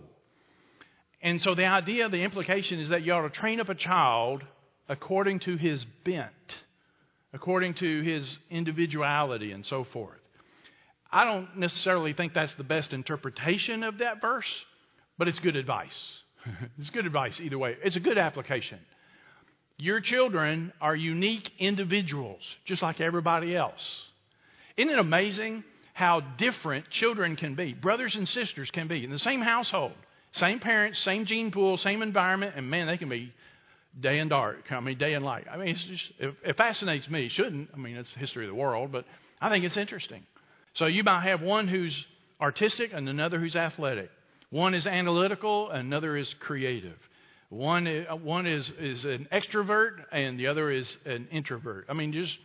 And 1.23 1.41
so 1.43 1.55
the 1.55 1.65
idea, 1.65 2.09
the 2.09 2.23
implication 2.23 2.81
is 2.81 2.91
that 2.91 3.03
you 3.03 3.13
ought 3.13 3.23
to 3.23 3.31
train 3.31 3.61
up 3.61 3.69
a 3.69 3.75
child 3.75 4.43
according 4.89 5.41
to 5.41 5.57
his 5.57 5.85
bent, 6.05 6.59
according 7.33 7.75
to 7.75 8.03
his 8.03 8.39
individuality, 8.51 9.53
and 9.53 9.65
so 9.65 9.85
forth. 9.85 10.19
I 11.11 11.25
don't 11.25 11.57
necessarily 11.57 12.13
think 12.13 12.35
that's 12.35 12.55
the 12.57 12.65
best 12.65 12.93
interpretation 12.93 13.85
of 13.85 13.99
that 13.99 14.21
verse, 14.21 14.51
but 15.19 15.29
it's 15.29 15.39
good 15.41 15.57
advice. 15.57 15.97
it's 16.79 16.91
good 16.91 17.07
advice 17.07 17.41
either 17.41 17.59
way. 17.59 17.77
It's 17.83 17.97
a 17.97 18.01
good 18.01 18.19
application. 18.19 18.79
Your 19.77 20.01
children 20.01 20.73
are 20.81 20.95
unique 20.95 21.51
individuals, 21.59 22.43
just 22.65 22.83
like 22.83 23.01
everybody 23.01 23.57
else. 23.57 23.83
Isn't 24.77 24.91
it 24.91 24.99
amazing 24.99 25.65
how 25.95 26.21
different 26.21 26.91
children 26.91 27.37
can 27.37 27.55
be? 27.55 27.73
Brothers 27.73 28.15
and 28.15 28.29
sisters 28.29 28.71
can 28.71 28.89
be 28.89 29.05
in 29.05 29.11
the 29.11 29.19
same 29.19 29.41
household, 29.41 29.93
same 30.33 30.61
parents, 30.61 31.01
same 31.01 31.27
gene 31.27 31.51
pool, 31.51 31.77
same 31.77 32.03
environment, 32.03 32.55
and 32.57 32.71
man, 32.71 32.87
they 32.87 32.97
can 32.97 33.09
be 33.09 33.33
day 33.99 34.19
and 34.19 34.31
dark. 34.31 34.71
I 34.71 34.81
mean, 34.81 34.99
day 34.99 35.15
and 35.15 35.25
light. 35.25 35.47
I 35.51 35.57
mean, 35.57 35.69
it's 35.69 35.85
just, 35.85 36.11
it, 36.19 36.35
it 36.45 36.57
fascinates 36.57 37.09
me. 37.09 37.27
It 37.27 37.33
shouldn't. 37.33 37.71
I 37.73 37.77
mean, 37.77 37.97
it's 37.97 38.13
the 38.13 38.19
history 38.19 38.45
of 38.45 38.51
the 38.51 38.57
world, 38.61 38.91
but 38.93 39.05
I 39.41 39.49
think 39.49 39.65
it's 39.65 39.77
interesting. 39.77 40.25
So 40.75 40.87
you 40.87 41.05
might 41.05 41.23
have 41.23 41.41
one 41.41 41.69
who's 41.69 41.97
artistic 42.41 42.93
and 42.93 43.09
another 43.09 43.39
who's 43.39 43.57
athletic. 43.57 44.11
One 44.55 44.73
is 44.75 44.87
analytical, 44.87 45.73
another 45.73 46.17
is 46.17 46.33
creative. 46.39 46.97
One, 47.49 47.87
one 48.23 48.47
is, 48.47 48.71
is 48.79 49.05
an 49.05 49.27
extrovert 49.33 50.05
and 50.13 50.39
the 50.39 50.47
other 50.47 50.71
is 50.71 50.97
an 51.05 51.27
introvert. 51.33 51.87
I 51.89 51.93
mean, 51.93 52.13
just 52.13 52.39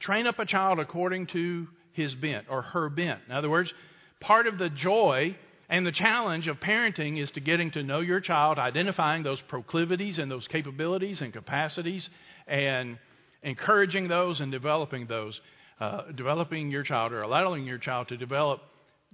train 0.00 0.26
up 0.26 0.38
a 0.38 0.44
child 0.44 0.78
according 0.78 1.28
to 1.28 1.66
his 1.92 2.14
bent 2.14 2.44
or 2.50 2.60
her 2.60 2.90
bent. 2.90 3.20
In 3.26 3.32
other 3.34 3.48
words, 3.48 3.72
part 4.20 4.48
of 4.48 4.58
the 4.58 4.68
joy 4.68 5.34
and 5.70 5.86
the 5.86 5.92
challenge 5.92 6.46
of 6.46 6.60
parenting 6.60 7.18
is 7.18 7.30
to 7.30 7.40
getting 7.40 7.70
to 7.70 7.82
know 7.82 8.00
your 8.00 8.20
child, 8.20 8.58
identifying 8.58 9.22
those 9.22 9.40
proclivities 9.40 10.18
and 10.18 10.30
those 10.30 10.46
capabilities 10.46 11.22
and 11.22 11.32
capacities, 11.32 12.06
and 12.48 12.98
encouraging 13.42 14.08
those 14.08 14.40
and 14.40 14.52
developing 14.52 15.06
those. 15.06 15.40
Uh, 15.80 16.12
developing 16.12 16.70
your 16.70 16.82
child 16.82 17.10
or 17.10 17.22
allowing 17.22 17.64
your 17.64 17.78
child 17.78 18.08
to 18.08 18.18
develop 18.18 18.60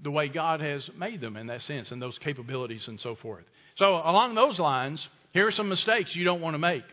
the 0.03 0.11
way 0.11 0.29
God 0.29 0.61
has 0.61 0.89
made 0.97 1.21
them 1.21 1.37
in 1.37 1.47
that 1.47 1.63
sense 1.63 1.91
and 1.91 2.01
those 2.01 2.19
capabilities 2.19 2.87
and 2.89 3.01
so 3.01 3.17
forth. 3.17 3.45
So, 3.77 3.95
along 3.95 4.35
those 4.35 4.59
lines, 4.59 5.07
here 5.33 5.47
are 5.47 5.53
some 5.53 5.69
mistakes 5.69 6.15
you 6.15 6.25
don't 6.25 6.41
want 6.41 6.55
to 6.55 6.59
make. 6.59 6.85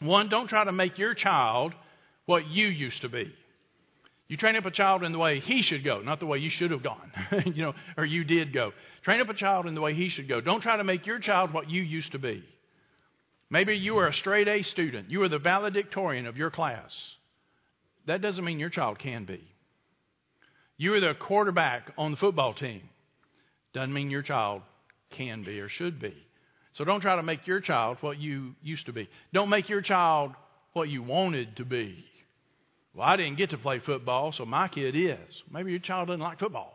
One, 0.00 0.28
don't 0.28 0.48
try 0.48 0.64
to 0.64 0.72
make 0.72 0.98
your 0.98 1.14
child 1.14 1.74
what 2.26 2.46
you 2.46 2.66
used 2.66 3.02
to 3.02 3.08
be. 3.08 3.32
You 4.28 4.36
train 4.36 4.54
up 4.54 4.64
a 4.64 4.70
child 4.70 5.02
in 5.02 5.10
the 5.10 5.18
way 5.18 5.40
he 5.40 5.62
should 5.62 5.84
go, 5.84 6.00
not 6.02 6.20
the 6.20 6.26
way 6.26 6.38
you 6.38 6.50
should 6.50 6.70
have 6.70 6.84
gone, 6.84 7.10
you 7.46 7.64
know, 7.64 7.74
or 7.96 8.04
you 8.04 8.22
did 8.22 8.52
go. 8.52 8.72
Train 9.02 9.20
up 9.20 9.28
a 9.28 9.34
child 9.34 9.66
in 9.66 9.74
the 9.74 9.80
way 9.80 9.92
he 9.92 10.08
should 10.08 10.28
go. 10.28 10.40
Don't 10.40 10.60
try 10.60 10.76
to 10.76 10.84
make 10.84 11.04
your 11.04 11.18
child 11.18 11.52
what 11.52 11.68
you 11.68 11.82
used 11.82 12.12
to 12.12 12.20
be. 12.20 12.44
Maybe 13.50 13.76
you 13.76 13.94
were 13.94 14.06
a 14.06 14.14
straight 14.14 14.46
A 14.46 14.62
student. 14.62 15.10
You 15.10 15.18
were 15.18 15.28
the 15.28 15.40
valedictorian 15.40 16.26
of 16.26 16.36
your 16.36 16.50
class. 16.50 16.92
That 18.06 18.22
doesn't 18.22 18.44
mean 18.44 18.60
your 18.60 18.70
child 18.70 19.00
can 19.00 19.24
be. 19.24 19.42
You 20.80 20.92
were 20.92 21.00
the 21.00 21.12
quarterback 21.12 21.92
on 21.98 22.10
the 22.10 22.16
football 22.16 22.54
team. 22.54 22.80
Doesn't 23.74 23.92
mean 23.92 24.08
your 24.08 24.22
child 24.22 24.62
can 25.14 25.44
be 25.44 25.60
or 25.60 25.68
should 25.68 26.00
be. 26.00 26.14
So 26.72 26.84
don't 26.86 27.02
try 27.02 27.16
to 27.16 27.22
make 27.22 27.46
your 27.46 27.60
child 27.60 27.98
what 28.00 28.16
you 28.16 28.54
used 28.62 28.86
to 28.86 28.94
be. 28.94 29.06
Don't 29.34 29.50
make 29.50 29.68
your 29.68 29.82
child 29.82 30.32
what 30.72 30.88
you 30.88 31.02
wanted 31.02 31.58
to 31.58 31.66
be. 31.66 32.02
Well, 32.94 33.06
I 33.06 33.16
didn't 33.16 33.36
get 33.36 33.50
to 33.50 33.58
play 33.58 33.82
football, 33.84 34.32
so 34.32 34.46
my 34.46 34.68
kid 34.68 34.96
is. 34.96 35.42
Maybe 35.52 35.70
your 35.70 35.80
child 35.80 36.08
doesn't 36.08 36.18
like 36.18 36.38
football. 36.38 36.72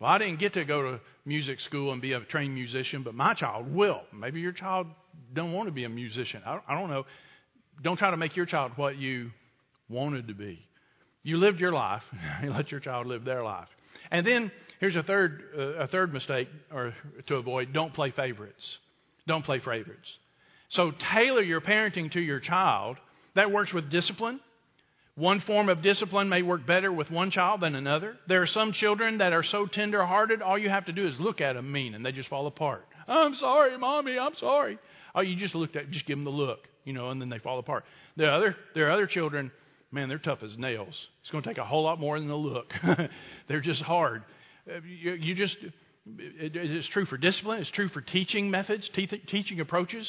Well, 0.00 0.10
I 0.10 0.18
didn't 0.18 0.38
get 0.38 0.52
to 0.52 0.66
go 0.66 0.82
to 0.82 1.00
music 1.24 1.60
school 1.60 1.94
and 1.94 2.02
be 2.02 2.12
a 2.12 2.20
trained 2.20 2.52
musician, 2.52 3.02
but 3.02 3.14
my 3.14 3.32
child 3.32 3.72
will. 3.72 4.02
Maybe 4.12 4.40
your 4.40 4.52
child 4.52 4.86
don't 5.32 5.52
want 5.52 5.66
to 5.66 5.72
be 5.72 5.84
a 5.84 5.88
musician. 5.88 6.42
I, 6.44 6.58
I 6.68 6.78
don't 6.78 6.90
know. 6.90 7.06
Don't 7.82 7.96
try 7.96 8.10
to 8.10 8.18
make 8.18 8.36
your 8.36 8.44
child 8.44 8.72
what 8.76 8.98
you 8.98 9.30
wanted 9.88 10.28
to 10.28 10.34
be. 10.34 10.66
You 11.22 11.36
lived 11.38 11.60
your 11.60 11.72
life. 11.72 12.02
you 12.42 12.50
let 12.50 12.70
your 12.70 12.80
child 12.80 13.06
live 13.06 13.24
their 13.24 13.42
life. 13.42 13.68
And 14.10 14.26
then 14.26 14.50
here's 14.80 14.96
a 14.96 15.02
third, 15.02 15.42
uh, 15.56 15.60
a 15.60 15.86
third 15.86 16.12
mistake 16.12 16.48
or 16.72 16.94
to 17.26 17.36
avoid 17.36 17.72
don't 17.72 17.94
play 17.94 18.10
favorites. 18.10 18.78
Don't 19.26 19.44
play 19.44 19.58
favorites. 19.60 20.08
So 20.70 20.92
tailor 21.12 21.42
your 21.42 21.60
parenting 21.60 22.10
to 22.12 22.20
your 22.20 22.40
child. 22.40 22.96
That 23.34 23.50
works 23.50 23.72
with 23.72 23.90
discipline. 23.90 24.40
One 25.16 25.40
form 25.40 25.68
of 25.68 25.82
discipline 25.82 26.28
may 26.28 26.42
work 26.42 26.66
better 26.66 26.90
with 26.90 27.10
one 27.10 27.30
child 27.30 27.60
than 27.60 27.74
another. 27.74 28.16
There 28.26 28.40
are 28.42 28.46
some 28.46 28.72
children 28.72 29.18
that 29.18 29.32
are 29.32 29.42
so 29.42 29.66
tender 29.66 30.04
hearted, 30.06 30.40
all 30.40 30.56
you 30.56 30.70
have 30.70 30.86
to 30.86 30.92
do 30.92 31.06
is 31.06 31.18
look 31.20 31.40
at 31.40 31.54
them 31.54 31.70
mean 31.70 31.94
and 31.94 32.06
they 32.06 32.12
just 32.12 32.28
fall 32.28 32.46
apart. 32.46 32.86
I'm 33.06 33.34
sorry, 33.34 33.76
mommy, 33.76 34.18
I'm 34.18 34.34
sorry. 34.36 34.78
Oh, 35.14 35.20
you 35.20 35.36
just 35.36 35.54
looked 35.54 35.76
at, 35.76 35.90
just 35.90 36.06
give 36.06 36.16
them 36.16 36.24
the 36.24 36.30
look, 36.30 36.68
you 36.84 36.92
know, 36.92 37.10
and 37.10 37.20
then 37.20 37.28
they 37.28 37.38
fall 37.38 37.58
apart. 37.58 37.84
There 38.16 38.30
are 38.30 38.36
other, 38.36 38.56
there 38.74 38.86
are 38.88 38.92
other 38.92 39.06
children 39.06 39.50
man, 39.92 40.08
they're 40.08 40.18
tough 40.18 40.42
as 40.42 40.56
nails. 40.56 40.94
It's 41.22 41.30
going 41.30 41.42
to 41.42 41.48
take 41.48 41.58
a 41.58 41.64
whole 41.64 41.82
lot 41.82 41.98
more 41.98 42.18
than 42.18 42.28
the 42.28 42.36
look. 42.36 42.72
they're 43.48 43.60
just 43.60 43.82
hard. 43.82 44.22
Uh, 44.68 44.80
you, 44.84 45.12
you 45.12 45.34
just, 45.34 45.56
it, 45.62 46.56
it's 46.56 46.88
true 46.88 47.06
for 47.06 47.16
discipline, 47.16 47.60
it's 47.60 47.70
true 47.70 47.88
for 47.88 48.00
teaching 48.00 48.50
methods, 48.50 48.88
te- 48.90 49.06
teaching 49.06 49.60
approaches. 49.60 50.06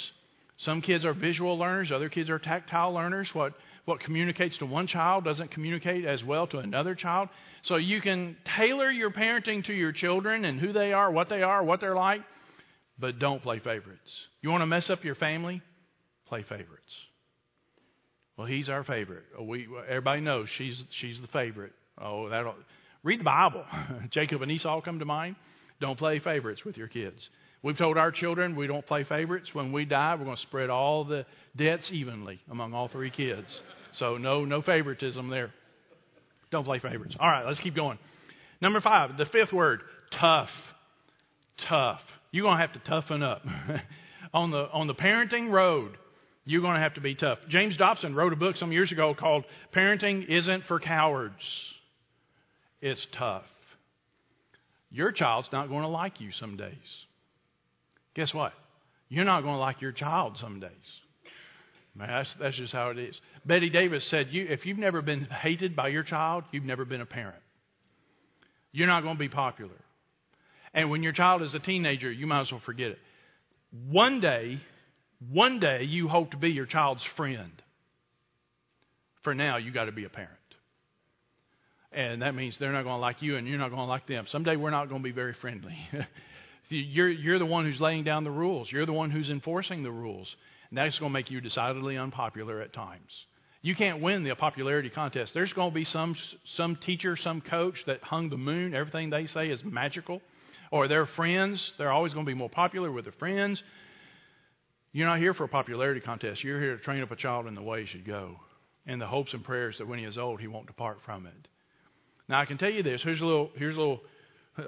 Some 0.57 0.81
kids 0.81 1.05
are 1.05 1.13
visual 1.13 1.57
learners, 1.57 1.91
other 1.91 2.09
kids 2.09 2.29
are 2.29 2.37
tactile 2.37 2.93
learners. 2.93 3.27
What, 3.33 3.53
what 3.85 3.99
communicates 3.99 4.57
to 4.59 4.65
one 4.67 4.85
child 4.85 5.23
doesn't 5.23 5.49
communicate 5.51 6.05
as 6.05 6.23
well 6.23 6.45
to 6.47 6.59
another 6.59 6.93
child. 6.93 7.29
So 7.63 7.77
you 7.77 7.99
can 7.99 8.37
tailor 8.57 8.91
your 8.91 9.09
parenting 9.09 9.65
to 9.65 9.73
your 9.73 9.91
children 9.91 10.45
and 10.45 10.59
who 10.59 10.71
they 10.71 10.93
are, 10.93 11.09
what 11.09 11.29
they 11.29 11.41
are, 11.41 11.63
what 11.63 11.81
they're 11.81 11.95
like, 11.95 12.21
but 12.99 13.17
don't 13.17 13.41
play 13.41 13.57
favorites. 13.57 14.11
You 14.41 14.51
want 14.51 14.61
to 14.61 14.67
mess 14.67 14.89
up 14.91 15.03
your 15.03 15.15
family? 15.15 15.63
Play 16.27 16.43
favorites. 16.43 16.93
Well, 18.41 18.49
he's 18.49 18.69
our 18.69 18.83
favorite. 18.83 19.21
Oh, 19.37 19.43
we 19.43 19.67
everybody 19.87 20.19
knows 20.19 20.47
she's 20.57 20.75
she's 20.99 21.21
the 21.21 21.27
favorite. 21.27 21.73
Oh, 22.01 22.27
that 22.29 22.43
read 23.03 23.19
the 23.19 23.23
Bible. 23.23 23.63
Jacob 24.09 24.41
and 24.41 24.51
Esau 24.51 24.81
come 24.81 24.97
to 24.97 25.05
mind. 25.05 25.35
Don't 25.79 25.95
play 25.95 26.17
favorites 26.17 26.65
with 26.65 26.75
your 26.75 26.87
kids. 26.87 27.17
We've 27.61 27.77
told 27.77 27.99
our 27.99 28.09
children 28.09 28.55
we 28.55 28.65
don't 28.65 28.83
play 28.83 29.03
favorites. 29.03 29.51
When 29.53 29.71
we 29.71 29.85
die, 29.85 30.15
we're 30.15 30.25
going 30.25 30.37
to 30.37 30.41
spread 30.41 30.71
all 30.71 31.03
the 31.03 31.27
debts 31.55 31.91
evenly 31.91 32.41
among 32.49 32.73
all 32.73 32.87
three 32.87 33.11
kids. 33.11 33.45
So 33.99 34.17
no 34.17 34.43
no 34.43 34.63
favoritism 34.63 35.29
there. 35.29 35.53
Don't 36.49 36.65
play 36.65 36.79
favorites. 36.79 37.15
All 37.19 37.29
right, 37.29 37.45
let's 37.45 37.59
keep 37.59 37.75
going. 37.75 37.99
Number 38.59 38.81
five, 38.81 39.17
the 39.17 39.27
fifth 39.27 39.53
word, 39.53 39.81
tough. 40.19 40.49
Tough. 41.69 42.01
You're 42.31 42.45
going 42.45 42.57
to 42.57 42.61
have 42.61 42.73
to 42.73 42.89
toughen 42.89 43.21
up. 43.21 43.43
on 44.33 44.49
the 44.49 44.67
on 44.71 44.87
the 44.87 44.95
parenting 44.95 45.51
road, 45.51 45.95
you're 46.43 46.61
going 46.61 46.75
to 46.75 46.81
have 46.81 46.95
to 46.95 47.01
be 47.01 47.15
tough. 47.15 47.39
James 47.49 47.77
Dobson 47.77 48.15
wrote 48.15 48.33
a 48.33 48.35
book 48.35 48.55
some 48.55 48.71
years 48.71 48.91
ago 48.91 49.13
called 49.13 49.45
Parenting 49.73 50.27
Isn't 50.27 50.65
for 50.65 50.79
Cowards. 50.79 51.43
It's 52.81 53.05
tough. 53.11 53.45
Your 54.89 55.11
child's 55.11 55.49
not 55.51 55.69
going 55.69 55.83
to 55.83 55.87
like 55.87 56.19
you 56.19 56.31
some 56.31 56.57
days. 56.57 57.05
Guess 58.15 58.33
what? 58.33 58.53
You're 59.07 59.25
not 59.25 59.41
going 59.41 59.55
to 59.55 59.59
like 59.59 59.81
your 59.81 59.91
child 59.91 60.37
some 60.39 60.59
days. 60.59 60.69
Man, 61.95 62.07
that's, 62.07 62.33
that's 62.39 62.55
just 62.55 62.73
how 62.73 62.89
it 62.89 62.97
is. 62.97 63.19
Bette 63.45 63.69
Davis 63.69 64.05
said, 64.07 64.29
you, 64.31 64.47
if 64.49 64.65
you've 64.65 64.77
never 64.77 65.01
been 65.01 65.25
hated 65.25 65.75
by 65.75 65.89
your 65.89 66.03
child, 66.03 66.43
you've 66.51 66.63
never 66.63 66.85
been 66.85 67.01
a 67.01 67.05
parent. 67.05 67.41
You're 68.71 68.87
not 68.87 69.03
going 69.03 69.15
to 69.15 69.19
be 69.19 69.29
popular. 69.29 69.75
And 70.73 70.89
when 70.89 71.03
your 71.03 71.11
child 71.11 71.41
is 71.41 71.53
a 71.53 71.59
teenager, 71.59 72.09
you 72.09 72.27
might 72.27 72.41
as 72.41 72.51
well 72.51 72.61
forget 72.65 72.91
it. 72.91 72.99
One 73.89 74.21
day, 74.21 74.59
one 75.29 75.59
day 75.59 75.83
you 75.83 76.07
hope 76.07 76.31
to 76.31 76.37
be 76.37 76.49
your 76.49 76.65
child's 76.65 77.03
friend. 77.15 77.51
For 79.23 79.35
now, 79.35 79.57
you 79.57 79.71
got 79.71 79.85
to 79.85 79.91
be 79.91 80.05
a 80.05 80.09
parent. 80.09 80.31
And 81.91 82.21
that 82.21 82.33
means 82.33 82.57
they're 82.57 82.71
not 82.71 82.83
going 82.83 82.95
to 82.95 83.01
like 83.01 83.21
you 83.21 83.35
and 83.35 83.47
you're 83.47 83.59
not 83.59 83.69
going 83.69 83.81
to 83.81 83.85
like 83.85 84.07
them. 84.07 84.25
Someday 84.27 84.55
we're 84.55 84.69
not 84.71 84.89
going 84.89 85.01
to 85.01 85.03
be 85.03 85.11
very 85.11 85.33
friendly. 85.33 85.77
you're, 86.69 87.09
you're 87.09 87.37
the 87.37 87.45
one 87.45 87.65
who's 87.65 87.81
laying 87.81 88.03
down 88.03 88.23
the 88.23 88.31
rules, 88.31 88.71
you're 88.71 88.85
the 88.85 88.93
one 88.93 89.11
who's 89.11 89.29
enforcing 89.29 89.83
the 89.83 89.91
rules. 89.91 90.33
And 90.69 90.77
that's 90.77 90.97
going 90.99 91.11
to 91.11 91.13
make 91.13 91.29
you 91.29 91.41
decidedly 91.41 91.97
unpopular 91.97 92.61
at 92.61 92.71
times. 92.71 93.11
You 93.61 93.75
can't 93.75 94.01
win 94.01 94.23
the 94.23 94.33
popularity 94.35 94.89
contest. 94.89 95.33
There's 95.33 95.53
going 95.53 95.69
to 95.69 95.75
be 95.75 95.83
some, 95.83 96.15
some 96.55 96.77
teacher, 96.77 97.15
some 97.15 97.41
coach 97.41 97.83
that 97.85 98.01
hung 98.01 98.29
the 98.29 98.37
moon. 98.37 98.73
Everything 98.73 99.09
they 99.09 99.27
say 99.27 99.49
is 99.49 99.61
magical. 99.63 100.21
Or 100.71 100.87
their 100.87 101.05
friends, 101.05 101.73
they're 101.77 101.91
always 101.91 102.13
going 102.13 102.25
to 102.25 102.29
be 102.29 102.37
more 102.37 102.49
popular 102.49 102.89
with 102.89 103.03
their 103.03 103.13
friends. 103.13 103.61
You're 104.93 105.07
not 105.07 105.19
here 105.19 105.33
for 105.33 105.45
a 105.45 105.49
popularity 105.49 106.01
contest. 106.01 106.43
You're 106.43 106.59
here 106.59 106.77
to 106.77 106.83
train 106.83 107.01
up 107.01 107.11
a 107.11 107.15
child 107.15 107.47
in 107.47 107.55
the 107.55 107.61
way 107.61 107.81
he 107.81 107.87
should 107.87 108.05
go, 108.05 108.35
and 108.85 109.01
the 109.01 109.07
hopes 109.07 109.33
and 109.33 109.43
prayers 109.43 109.75
that 109.77 109.87
when 109.87 109.99
he 109.99 110.05
is 110.05 110.17
old, 110.17 110.41
he 110.41 110.47
won't 110.47 110.67
depart 110.67 110.99
from 111.05 111.25
it. 111.25 111.47
Now, 112.27 112.39
I 112.39 112.45
can 112.45 112.57
tell 112.57 112.69
you 112.69 112.83
this. 112.83 113.01
Here's 113.03 113.21
a 113.21 113.25
little, 113.25 113.51
here's 113.55 113.75
a 113.75 113.79
little 113.79 114.01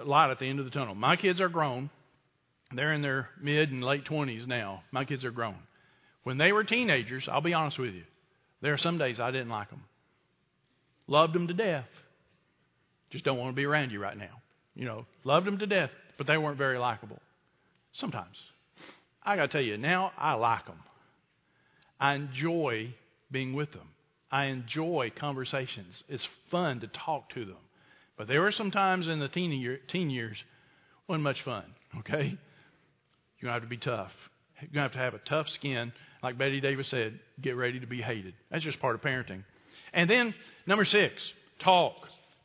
light 0.05 0.31
at 0.31 0.39
the 0.39 0.49
end 0.49 0.59
of 0.59 0.65
the 0.65 0.71
tunnel. 0.71 0.95
My 0.95 1.15
kids 1.15 1.41
are 1.41 1.49
grown. 1.49 1.89
They're 2.75 2.93
in 2.93 3.01
their 3.01 3.29
mid 3.41 3.71
and 3.71 3.83
late 3.83 4.05
20s 4.05 4.47
now. 4.47 4.83
My 4.91 5.05
kids 5.05 5.23
are 5.23 5.31
grown. 5.31 5.55
When 6.23 6.37
they 6.37 6.51
were 6.51 6.63
teenagers, 6.63 7.27
I'll 7.29 7.41
be 7.41 7.53
honest 7.53 7.77
with 7.77 7.93
you, 7.93 8.03
there 8.61 8.73
are 8.73 8.77
some 8.77 8.97
days 8.97 9.19
I 9.19 9.31
didn't 9.31 9.49
like 9.49 9.69
them. 9.69 9.83
Loved 11.07 11.33
them 11.33 11.47
to 11.47 11.53
death. 11.53 11.85
Just 13.11 13.25
don't 13.25 13.37
want 13.37 13.51
to 13.51 13.55
be 13.55 13.65
around 13.65 13.91
you 13.91 13.99
right 13.99 14.17
now. 14.17 14.41
You 14.73 14.85
know, 14.85 15.05
loved 15.23 15.45
them 15.45 15.59
to 15.59 15.67
death, 15.67 15.91
but 16.17 16.27
they 16.27 16.37
weren't 16.37 16.57
very 16.57 16.79
likable. 16.79 17.19
Sometimes. 17.93 18.37
I 19.25 19.35
got 19.35 19.43
to 19.43 19.47
tell 19.47 19.61
you, 19.61 19.77
now 19.77 20.11
I 20.17 20.33
like 20.33 20.65
them. 20.65 20.79
I 21.99 22.15
enjoy 22.15 22.93
being 23.31 23.53
with 23.53 23.71
them. 23.71 23.87
I 24.31 24.45
enjoy 24.45 25.11
conversations. 25.17 26.03
It's 26.09 26.27
fun 26.49 26.79
to 26.81 26.87
talk 26.87 27.29
to 27.35 27.45
them. 27.45 27.57
But 28.17 28.27
there 28.27 28.41
were 28.41 28.51
some 28.51 28.71
times 28.71 29.07
in 29.07 29.19
the 29.19 29.27
teen, 29.27 29.51
year, 29.51 29.79
teen 29.91 30.09
years 30.09 30.37
wasn't 31.07 31.23
much 31.23 31.41
fun. 31.43 31.63
Okay, 31.99 32.37
you're 33.39 33.49
gonna 33.49 33.53
have 33.53 33.61
to 33.61 33.67
be 33.67 33.77
tough. 33.77 34.11
You're 34.61 34.69
gonna 34.73 34.83
have 34.83 34.93
to 34.93 34.97
have 34.97 35.13
a 35.13 35.19
tough 35.19 35.47
skin, 35.49 35.93
like 36.21 36.37
Bette 36.37 36.61
Davis 36.61 36.87
said. 36.89 37.19
Get 37.41 37.55
ready 37.55 37.79
to 37.79 37.87
be 37.87 38.01
hated. 38.01 38.33
That's 38.49 38.63
just 38.63 38.79
part 38.79 38.95
of 38.95 39.01
parenting. 39.01 39.43
And 39.93 40.09
then 40.09 40.33
number 40.65 40.85
six, 40.85 41.13
talk. 41.59 41.93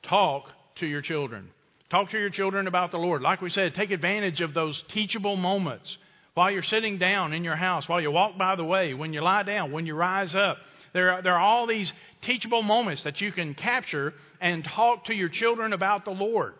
Talk 0.02 0.44
to 0.76 0.86
your 0.86 1.02
children. 1.02 1.48
Talk 1.90 2.10
to 2.10 2.18
your 2.18 2.30
children 2.30 2.66
about 2.66 2.90
the 2.90 2.98
Lord. 2.98 3.22
Like 3.22 3.40
we 3.40 3.50
said, 3.50 3.74
take 3.74 3.90
advantage 3.90 4.40
of 4.40 4.52
those 4.52 4.82
teachable 4.92 5.36
moments 5.36 5.96
while 6.38 6.52
you're 6.52 6.62
sitting 6.62 6.98
down 6.98 7.32
in 7.32 7.42
your 7.42 7.56
house, 7.56 7.88
while 7.88 8.00
you 8.00 8.12
walk 8.12 8.38
by 8.38 8.54
the 8.54 8.64
way, 8.64 8.94
when 8.94 9.12
you 9.12 9.20
lie 9.20 9.42
down, 9.42 9.72
when 9.72 9.86
you 9.86 9.94
rise 9.96 10.36
up. 10.36 10.56
There 10.92 11.10
are, 11.10 11.20
there 11.20 11.34
are 11.34 11.40
all 11.40 11.66
these 11.66 11.92
teachable 12.22 12.62
moments 12.62 13.02
that 13.02 13.20
you 13.20 13.32
can 13.32 13.54
capture 13.54 14.14
and 14.40 14.64
talk 14.64 15.06
to 15.06 15.14
your 15.14 15.28
children 15.28 15.72
about 15.72 16.04
the 16.04 16.12
Lord. 16.12 16.54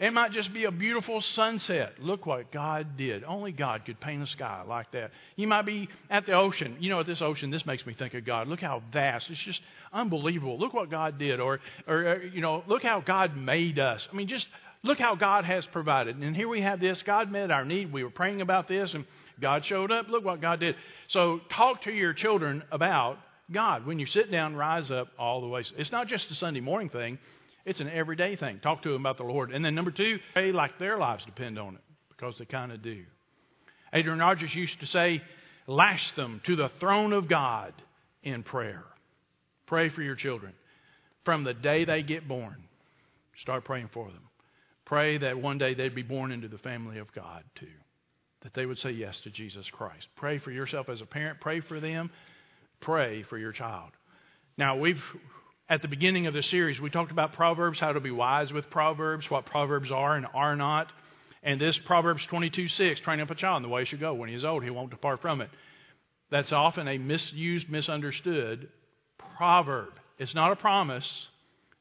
It 0.00 0.12
might 0.12 0.32
just 0.32 0.52
be 0.52 0.64
a 0.64 0.72
beautiful 0.72 1.20
sunset. 1.20 1.92
Look 2.00 2.26
what 2.26 2.50
God 2.50 2.96
did. 2.96 3.22
Only 3.22 3.52
God 3.52 3.84
could 3.84 4.00
paint 4.00 4.20
a 4.20 4.26
sky 4.26 4.64
like 4.66 4.90
that. 4.92 5.12
You 5.36 5.46
might 5.46 5.64
be 5.64 5.88
at 6.10 6.26
the 6.26 6.32
ocean. 6.32 6.78
You 6.80 6.90
know, 6.90 6.98
at 6.98 7.06
this 7.06 7.22
ocean, 7.22 7.52
this 7.52 7.64
makes 7.64 7.86
me 7.86 7.94
think 7.94 8.14
of 8.14 8.24
God. 8.24 8.48
Look 8.48 8.60
how 8.60 8.82
vast. 8.92 9.30
It's 9.30 9.38
just 9.38 9.60
unbelievable. 9.92 10.58
Look 10.58 10.74
what 10.74 10.90
God 10.90 11.20
did. 11.20 11.38
Or, 11.38 11.60
or 11.86 12.08
uh, 12.08 12.18
you 12.34 12.40
know, 12.40 12.64
look 12.66 12.82
how 12.82 13.00
God 13.00 13.36
made 13.36 13.78
us. 13.78 14.08
I 14.12 14.16
mean, 14.16 14.26
just 14.26 14.48
look 14.82 14.98
how 14.98 15.14
God 15.14 15.44
has 15.44 15.64
provided. 15.66 16.16
And 16.16 16.34
here 16.34 16.48
we 16.48 16.62
have 16.62 16.80
this. 16.80 17.00
God 17.04 17.30
met 17.30 17.52
our 17.52 17.64
need. 17.64 17.92
We 17.92 18.02
were 18.02 18.10
praying 18.10 18.40
about 18.40 18.66
this, 18.66 18.92
and 18.94 19.04
God 19.40 19.64
showed 19.64 19.90
up. 19.90 20.08
Look 20.08 20.24
what 20.24 20.40
God 20.40 20.60
did. 20.60 20.76
So 21.08 21.40
talk 21.54 21.82
to 21.82 21.90
your 21.90 22.12
children 22.12 22.62
about 22.70 23.18
God. 23.52 23.86
When 23.86 23.98
you 23.98 24.06
sit 24.06 24.30
down, 24.30 24.54
rise 24.54 24.90
up 24.90 25.08
all 25.18 25.40
the 25.40 25.48
way. 25.48 25.64
It's 25.76 25.92
not 25.92 26.06
just 26.06 26.30
a 26.30 26.34
Sunday 26.34 26.60
morning 26.60 26.88
thing. 26.88 27.18
It's 27.64 27.80
an 27.80 27.90
everyday 27.90 28.36
thing. 28.36 28.60
Talk 28.60 28.82
to 28.82 28.92
them 28.92 29.02
about 29.02 29.16
the 29.18 29.24
Lord. 29.24 29.52
And 29.52 29.64
then 29.64 29.74
number 29.74 29.90
two, 29.90 30.18
pray 30.34 30.52
like 30.52 30.78
their 30.78 30.98
lives 30.98 31.24
depend 31.24 31.58
on 31.58 31.74
it, 31.74 31.80
because 32.08 32.36
they 32.38 32.44
kind 32.44 32.72
of 32.72 32.82
do. 32.82 33.04
Adrian 33.92 34.18
Rogers 34.18 34.54
used 34.54 34.78
to 34.80 34.86
say, 34.86 35.20
lash 35.66 36.02
them 36.16 36.40
to 36.46 36.56
the 36.56 36.70
throne 36.80 37.12
of 37.12 37.28
God 37.28 37.74
in 38.22 38.42
prayer. 38.42 38.84
Pray 39.66 39.88
for 39.88 40.02
your 40.02 40.16
children. 40.16 40.52
From 41.24 41.44
the 41.44 41.54
day 41.54 41.84
they 41.84 42.02
get 42.02 42.26
born, 42.26 42.56
start 43.42 43.64
praying 43.64 43.90
for 43.92 44.06
them. 44.06 44.22
Pray 44.84 45.18
that 45.18 45.40
one 45.40 45.58
day 45.58 45.74
they'd 45.74 45.94
be 45.94 46.02
born 46.02 46.32
into 46.32 46.48
the 46.48 46.58
family 46.58 46.98
of 46.98 47.12
God 47.12 47.44
too. 47.56 47.66
That 48.42 48.54
they 48.54 48.66
would 48.66 48.78
say 48.78 48.90
yes 48.90 49.20
to 49.24 49.30
Jesus 49.30 49.66
Christ. 49.70 50.06
Pray 50.16 50.38
for 50.38 50.50
yourself 50.50 50.88
as 50.88 51.00
a 51.00 51.06
parent. 51.06 51.40
Pray 51.40 51.60
for 51.60 51.78
them. 51.78 52.10
Pray 52.80 53.22
for 53.24 53.36
your 53.36 53.52
child. 53.52 53.90
Now, 54.56 54.78
we've 54.78 55.02
at 55.68 55.82
the 55.82 55.88
beginning 55.88 56.26
of 56.26 56.34
the 56.34 56.42
series, 56.42 56.80
we 56.80 56.90
talked 56.90 57.12
about 57.12 57.34
Proverbs, 57.34 57.78
how 57.78 57.92
to 57.92 58.00
be 58.00 58.10
wise 58.10 58.52
with 58.52 58.68
Proverbs, 58.70 59.30
what 59.30 59.46
Proverbs 59.46 59.92
are 59.92 60.16
and 60.16 60.26
are 60.34 60.56
not. 60.56 60.90
And 61.44 61.60
this 61.60 61.78
Proverbs 61.86 62.26
22 62.26 62.68
6, 62.68 63.00
train 63.02 63.20
up 63.20 63.30
a 63.30 63.36
child 63.36 63.58
in 63.58 63.62
the 63.62 63.68
way 63.68 63.82
he 63.82 63.86
should 63.86 64.00
go. 64.00 64.12
When 64.14 64.28
he 64.28 64.34
is 64.34 64.44
old, 64.44 64.64
he 64.64 64.70
won't 64.70 64.90
depart 64.90 65.22
from 65.22 65.40
it. 65.40 65.48
That's 66.30 66.50
often 66.50 66.88
a 66.88 66.98
misused, 66.98 67.68
misunderstood 67.70 68.68
proverb. 69.36 69.92
It's 70.18 70.34
not 70.34 70.52
a 70.52 70.56
promise. 70.56 71.06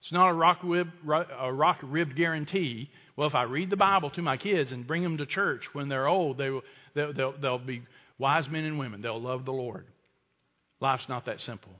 It's 0.01 0.11
not 0.11 0.29
a 0.29 0.33
rock 0.33 0.59
ribbed, 0.63 0.93
a 1.39 1.51
rock 1.51 1.79
ribbed 1.83 2.15
guarantee. 2.15 2.89
Well, 3.15 3.27
if 3.27 3.35
I 3.35 3.43
read 3.43 3.69
the 3.69 3.77
Bible 3.77 4.09
to 4.11 4.21
my 4.21 4.37
kids 4.37 4.71
and 4.71 4.87
bring 4.87 5.03
them 5.03 5.17
to 5.17 5.25
church 5.25 5.63
when 5.73 5.89
they're 5.89 6.07
old, 6.07 6.37
they 6.37 6.49
will, 6.49 6.63
they'll, 6.95 7.13
they'll, 7.13 7.33
they'll 7.39 7.59
be 7.59 7.83
wise 8.17 8.47
men 8.49 8.63
and 8.63 8.79
women. 8.79 9.01
They'll 9.01 9.21
love 9.21 9.45
the 9.45 9.51
Lord. 9.51 9.85
Life's 10.79 11.09
not 11.09 11.25
that 11.25 11.41
simple. 11.41 11.73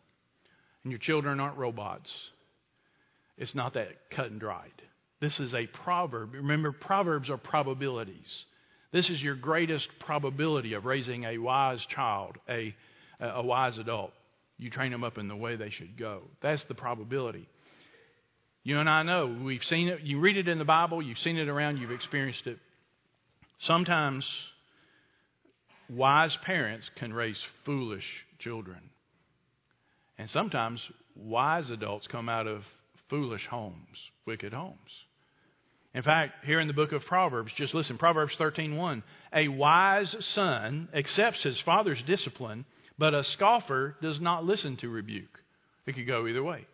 And 0.83 0.91
your 0.91 0.99
children 0.99 1.39
aren't 1.39 1.57
robots. 1.57 2.09
It's 3.37 3.55
not 3.55 3.73
that 3.75 3.87
cut 4.11 4.31
and 4.31 4.39
dried. 4.39 4.71
This 5.21 5.39
is 5.39 5.53
a 5.53 5.67
proverb. 5.67 6.33
Remember, 6.33 6.71
proverbs 6.73 7.29
are 7.29 7.37
probabilities. 7.37 8.45
This 8.91 9.09
is 9.09 9.21
your 9.21 9.35
greatest 9.35 9.87
probability 9.99 10.73
of 10.73 10.85
raising 10.85 11.23
a 11.23 11.37
wise 11.37 11.85
child, 11.89 12.37
a, 12.49 12.75
a 13.19 13.43
wise 13.43 13.77
adult. 13.77 14.11
You 14.57 14.69
train 14.69 14.91
them 14.91 15.05
up 15.05 15.17
in 15.17 15.29
the 15.29 15.35
way 15.35 15.55
they 15.55 15.69
should 15.69 15.97
go. 15.97 16.23
That's 16.41 16.63
the 16.65 16.73
probability. 16.73 17.47
You 18.69 18.79
and 18.79 18.87
I 18.87 19.01
know. 19.01 19.25
We've 19.25 19.63
seen 19.63 19.87
it. 19.87 20.01
You 20.01 20.19
read 20.19 20.37
it 20.37 20.47
in 20.47 20.59
the 20.59 20.63
Bible, 20.63 21.01
you've 21.01 21.17
seen 21.17 21.37
it 21.37 21.47
around, 21.49 21.77
you've 21.77 21.89
experienced 21.89 22.45
it. 22.45 22.59
Sometimes 23.61 24.31
wise 25.89 26.37
parents 26.43 26.87
can 26.95 27.11
raise 27.11 27.43
foolish 27.65 28.05
children. 28.37 28.77
And 30.19 30.29
sometimes 30.29 30.87
wise 31.15 31.71
adults 31.71 32.05
come 32.05 32.29
out 32.29 32.45
of 32.45 32.63
foolish 33.09 33.47
homes, 33.47 33.97
wicked 34.27 34.53
homes. 34.53 34.91
In 35.95 36.03
fact, 36.03 36.45
here 36.45 36.59
in 36.59 36.67
the 36.67 36.73
book 36.75 36.91
of 36.91 37.03
Proverbs, 37.07 37.51
just 37.53 37.73
listen, 37.73 37.97
Proverbs 37.97 38.35
13:1, 38.35 39.01
a 39.33 39.47
wise 39.47 40.15
son 40.19 40.89
accepts 40.93 41.41
his 41.41 41.59
father's 41.61 42.03
discipline, 42.03 42.65
but 42.99 43.15
a 43.15 43.23
scoffer 43.23 43.95
does 43.99 44.21
not 44.21 44.45
listen 44.45 44.77
to 44.77 44.89
rebuke. 44.89 45.43
It 45.87 45.95
could 45.95 46.05
go 46.05 46.27
either 46.27 46.43
way. 46.43 46.67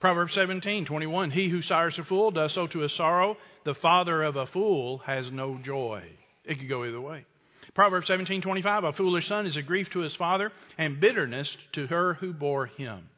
Proverbs 0.00 0.34
17:21, 0.36 1.32
he 1.32 1.48
who 1.48 1.60
sires 1.60 1.98
a 1.98 2.04
fool 2.04 2.30
does 2.30 2.52
so 2.52 2.66
to 2.68 2.80
his 2.80 2.92
sorrow, 2.92 3.36
the 3.64 3.74
father 3.74 4.22
of 4.22 4.36
a 4.36 4.46
fool 4.46 4.98
has 4.98 5.30
no 5.32 5.58
joy. 5.58 6.04
It 6.44 6.58
could 6.58 6.68
go 6.68 6.84
either 6.84 7.00
way. 7.00 7.24
Proverbs 7.74 8.08
17:25, 8.08 8.84
a 8.84 8.92
foolish 8.92 9.26
son 9.26 9.46
is 9.46 9.56
a 9.56 9.62
grief 9.62 9.90
to 9.90 10.00
his 10.00 10.14
father 10.16 10.52
and 10.78 11.00
bitterness 11.00 11.54
to 11.72 11.86
her 11.88 12.14
who 12.14 12.32
bore 12.32 12.66
him. 12.66 13.08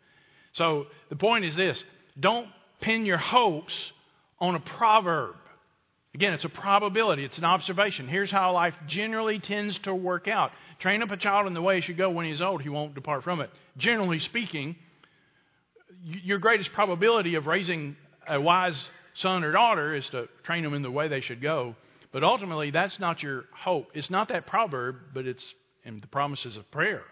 So 0.55 0.87
the 1.11 1.17
point 1.17 1.45
is 1.45 1.55
this, 1.55 1.83
don't 2.19 2.49
pin 2.81 3.05
your 3.05 3.19
hopes 3.19 3.93
on 4.39 4.55
a 4.55 4.61
proverb. 4.61 5.37
Again, 6.15 6.33
it's 6.33 6.45
a 6.45 6.49
probability, 6.49 7.25
it's 7.25 7.39
an 7.39 7.45
observation. 7.45 8.09
Here's 8.09 8.31
how 8.31 8.53
life 8.53 8.75
generally 8.89 9.39
tends 9.39 9.79
to 9.81 9.95
work 9.95 10.27
out. 10.27 10.51
Train 10.81 11.03
up 11.03 11.11
a 11.11 11.17
child 11.17 11.47
in 11.47 11.55
the 11.55 11.63
way 11.63 11.77
he 11.77 11.83
should 11.83 11.99
go 11.99 12.11
when 12.11 12.27
he's 12.27 12.41
old, 12.41 12.63
he 12.63 12.69
won't 12.69 12.95
depart 12.95 13.23
from 13.23 13.41
it. 13.41 13.51
Generally 13.77 14.21
speaking, 14.21 14.77
your 16.05 16.39
greatest 16.39 16.73
probability 16.73 17.35
of 17.35 17.47
raising 17.47 17.97
a 18.29 18.41
wise 18.41 18.79
son 19.15 19.45
or 19.45 19.53
daughter 19.53 19.95
is 19.95 20.07
to 20.11 20.29
train 20.45 20.65
them 20.65 20.75
in 20.75 20.83
the 20.83 20.91
way 20.91 21.09
they 21.09 21.21
should 21.21 21.43
go. 21.43 21.75
But 22.13 22.25
ultimately, 22.25 22.71
that's 22.71 22.99
not 22.99 23.23
your 23.23 23.45
hope. 23.55 23.89
It's 23.95 24.11
not 24.11 24.29
that 24.29 24.47
proverb, 24.47 24.97
but 25.15 25.27
it's 25.27 25.45
in 25.85 26.01
the 26.01 26.07
promises 26.07 26.57
of 26.57 26.71
prayer. 26.71 27.03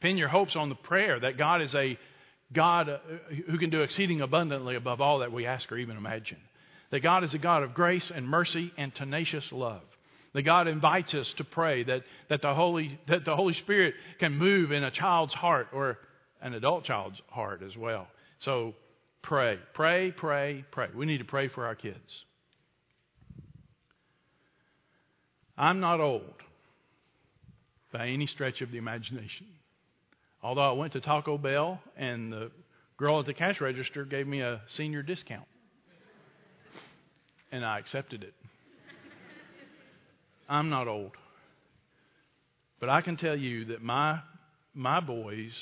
Pin 0.00 0.16
your 0.16 0.28
hopes 0.28 0.56
on 0.56 0.68
the 0.68 0.74
prayer 0.74 1.20
that 1.20 1.36
God 1.36 1.62
is 1.62 1.74
a 1.74 1.98
God 2.52 2.88
uh, 2.88 2.98
who 3.48 3.58
can 3.58 3.70
do 3.70 3.82
exceeding 3.82 4.20
abundantly 4.20 4.76
above 4.76 5.00
all 5.00 5.18
that 5.18 5.32
we 5.32 5.46
ask 5.46 5.70
or 5.72 5.78
even 5.78 5.96
imagine. 5.96 6.38
That 6.90 7.00
God 7.00 7.24
is 7.24 7.34
a 7.34 7.38
God 7.38 7.62
of 7.62 7.74
grace 7.74 8.10
and 8.14 8.28
mercy 8.28 8.72
and 8.78 8.94
tenacious 8.94 9.50
love. 9.50 9.82
That 10.32 10.42
God 10.42 10.68
invites 10.68 11.12
us 11.14 11.32
to 11.38 11.44
pray 11.44 11.82
that, 11.84 12.02
that, 12.28 12.42
the 12.42 12.54
Holy, 12.54 13.00
that 13.08 13.24
the 13.24 13.34
Holy 13.34 13.54
Spirit 13.54 13.94
can 14.20 14.34
move 14.34 14.70
in 14.70 14.84
a 14.84 14.90
child's 14.90 15.34
heart 15.34 15.68
or 15.72 15.98
an 16.40 16.54
adult 16.54 16.84
child's 16.84 17.20
heart 17.30 17.62
as 17.66 17.76
well. 17.76 18.06
So 18.40 18.74
pray, 19.22 19.58
pray, 19.74 20.12
pray, 20.12 20.64
pray. 20.70 20.88
We 20.94 21.06
need 21.06 21.18
to 21.18 21.24
pray 21.24 21.48
for 21.48 21.66
our 21.66 21.74
kids. 21.74 22.24
I'm 25.58 25.80
not 25.80 26.00
old 26.00 26.34
by 27.92 28.08
any 28.08 28.26
stretch 28.26 28.60
of 28.60 28.70
the 28.70 28.78
imagination. 28.78 29.46
Although 30.42 30.68
I 30.68 30.72
went 30.72 30.92
to 30.92 31.00
Taco 31.00 31.38
Bell 31.38 31.80
and 31.96 32.32
the 32.32 32.50
girl 32.98 33.20
at 33.20 33.26
the 33.26 33.34
cash 33.34 33.60
register 33.60 34.04
gave 34.04 34.26
me 34.26 34.40
a 34.40 34.60
senior 34.76 35.02
discount. 35.02 35.46
And 37.50 37.64
I 37.64 37.78
accepted 37.78 38.22
it. 38.22 38.34
I'm 40.48 40.68
not 40.68 40.88
old. 40.88 41.12
But 42.78 42.90
I 42.90 43.00
can 43.00 43.16
tell 43.16 43.36
you 43.36 43.66
that 43.66 43.82
my 43.82 44.20
my 44.74 45.00
boys 45.00 45.52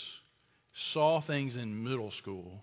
saw 0.93 1.21
things 1.21 1.57
in 1.57 1.85
middle 1.85 2.11
school 2.13 2.63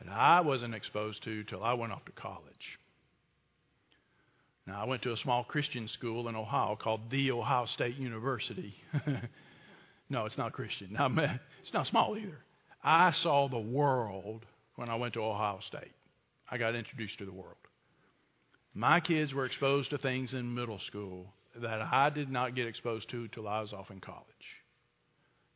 that 0.00 0.10
I 0.10 0.40
wasn't 0.40 0.74
exposed 0.74 1.22
to 1.24 1.44
till 1.44 1.62
I 1.62 1.74
went 1.74 1.92
off 1.92 2.04
to 2.06 2.12
college. 2.12 2.78
Now, 4.66 4.80
I 4.82 4.86
went 4.86 5.02
to 5.02 5.12
a 5.12 5.16
small 5.18 5.44
Christian 5.44 5.88
school 5.88 6.28
in 6.28 6.36
Ohio 6.36 6.76
called 6.76 7.10
The 7.10 7.30
Ohio 7.30 7.66
State 7.66 7.96
University. 7.96 8.74
no, 10.08 10.24
it's 10.24 10.38
not 10.38 10.54
Christian. 10.54 10.96
it's 11.62 11.74
not 11.74 11.86
small 11.86 12.16
either. 12.16 12.38
I 12.82 13.12
saw 13.12 13.48
the 13.48 13.58
world 13.58 14.46
when 14.76 14.88
I 14.88 14.94
went 14.94 15.14
to 15.14 15.22
Ohio 15.22 15.60
State. 15.66 15.92
I 16.50 16.56
got 16.56 16.74
introduced 16.74 17.18
to 17.18 17.26
the 17.26 17.32
world. 17.32 17.56
My 18.74 19.00
kids 19.00 19.34
were 19.34 19.46
exposed 19.46 19.90
to 19.90 19.98
things 19.98 20.32
in 20.32 20.54
middle 20.54 20.80
school 20.80 21.26
that 21.56 21.80
I 21.80 22.10
did 22.10 22.30
not 22.30 22.56
get 22.56 22.66
exposed 22.66 23.08
to 23.10 23.28
till 23.28 23.46
I 23.46 23.60
was 23.60 23.72
off 23.72 23.90
in 23.90 24.00
college. 24.00 24.24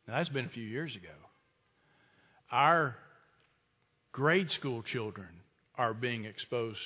Now, 0.07 0.17
that's 0.17 0.29
been 0.29 0.45
a 0.45 0.49
few 0.49 0.63
years 0.63 0.95
ago. 0.95 1.09
Our 2.51 2.95
grade 4.11 4.49
school 4.51 4.83
children 4.83 5.29
are 5.77 5.93
being 5.93 6.25
exposed 6.25 6.79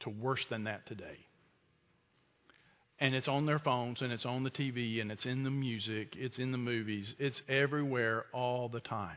to 0.00 0.10
worse 0.10 0.44
than 0.50 0.64
that 0.64 0.86
today. 0.86 1.18
and 3.00 3.14
it's 3.14 3.28
on 3.28 3.46
their 3.46 3.58
phones 3.58 4.02
and 4.02 4.12
it's 4.12 4.26
on 4.26 4.44
the 4.44 4.50
TV 4.50 5.00
and 5.00 5.10
it's 5.10 5.24
in 5.24 5.42
the 5.42 5.50
music, 5.50 6.14
it's 6.16 6.38
in 6.38 6.52
the 6.52 6.58
movies, 6.58 7.14
it's 7.18 7.40
everywhere 7.48 8.26
all 8.32 8.68
the 8.68 8.80
time. 8.80 9.16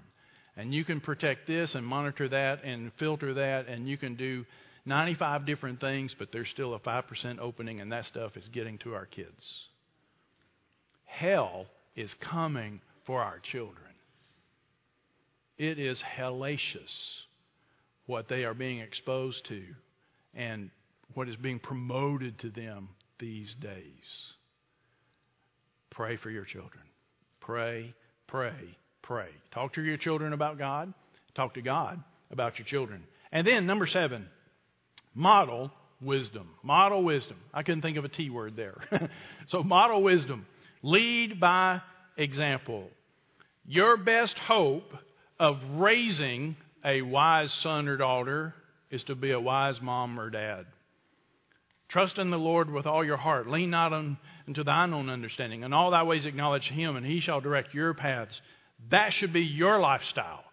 And 0.56 0.74
you 0.74 0.86
can 0.86 1.02
protect 1.02 1.48
this 1.48 1.76
and 1.76 1.86
monitor 1.86 2.30
that 2.30 2.64
and 2.64 2.92
filter 2.98 3.34
that 3.34 3.68
and 3.68 3.88
you 3.88 3.98
can 3.98 4.16
do 4.16 4.46
95 4.86 5.46
different 5.46 5.82
things, 5.82 6.16
but 6.18 6.30
there's 6.32 6.50
still 6.50 6.74
a 6.74 6.80
5% 6.80 7.40
opening 7.40 7.82
and 7.82 7.92
that 7.92 8.06
stuff 8.06 8.38
is 8.38 8.48
getting 8.54 8.78
to 8.80 8.94
our 8.94 9.06
kids. 9.06 9.44
Hell 11.06 11.66
is 11.96 12.14
coming 12.22 12.80
for 13.06 13.22
our 13.22 13.40
children. 13.52 13.93
It 15.58 15.80
is 15.80 16.02
hellacious 16.18 16.92
what 18.06 18.28
they 18.28 18.44
are 18.44 18.54
being 18.54 18.80
exposed 18.80 19.46
to 19.48 19.64
and 20.34 20.70
what 21.14 21.30
is 21.30 21.36
being 21.36 21.60
promoted 21.60 22.40
to 22.40 22.50
them 22.50 22.90
these 23.20 23.56
days. 23.62 24.34
Pray 25.92 26.18
for 26.18 26.30
your 26.30 26.46
children. 26.46 26.84
Pray, 27.40 27.94
pray, 28.28 28.78
pray. 29.02 29.30
Talk 29.54 29.74
to 29.74 29.82
your 29.82 29.98
children 29.98 30.34
about 30.34 30.58
God. 30.58 30.94
Talk 31.36 31.54
to 31.54 31.62
God 31.62 32.02
about 32.32 32.58
your 32.58 32.66
children. 32.66 33.04
And 33.32 33.46
then, 33.46 33.66
number 33.66 33.86
seven, 33.86 34.28
model 35.14 35.72
wisdom. 36.02 36.50
Model 36.64 37.04
wisdom. 37.04 37.38
I 37.54 37.64
couldn't 37.64 37.82
think 37.82 37.98
of 37.98 38.06
a 38.06 38.10
T 38.10 38.30
word 38.30 38.56
there. 38.56 38.78
so, 39.50 39.62
model 39.62 40.02
wisdom. 40.02 40.46
Lead 40.82 41.40
by 41.40 41.82
example. 42.18 42.90
Your 43.66 43.98
best 43.98 44.36
hope 44.38 44.92
of 45.40 45.58
raising 45.72 46.56
a 46.86 47.02
wise 47.02 47.52
son 47.54 47.88
or 47.88 47.98
daughter 47.98 48.54
is 48.92 49.04
to 49.06 49.16
be 49.16 49.32
a 49.32 49.40
wise 49.40 49.82
mom 49.82 50.20
or 50.20 50.30
dad. 50.30 50.66
Trust 51.90 52.18
in 52.18 52.32
the 52.32 52.40
Lord 52.40 52.72
with 52.72 52.88
all 52.88 53.06
your 53.06 53.18
heart. 53.18 53.48
Lean 53.48 53.70
not 53.70 53.94
on, 53.94 54.18
into 54.48 54.64
thine 54.64 54.94
own 54.94 55.10
understanding. 55.10 55.64
In 55.64 55.74
all 55.74 55.92
thy 55.92 56.04
ways 56.04 56.26
acknowledge 56.26 56.68
him, 56.68 56.96
and 56.96 57.06
he 57.06 57.20
shall 57.20 57.40
direct 57.40 57.74
your 57.74 57.94
paths. 57.94 58.42
That 58.90 59.14
should 59.14 59.32
be 59.32 59.42
your 59.42 59.80
lifestyle. 59.80 60.44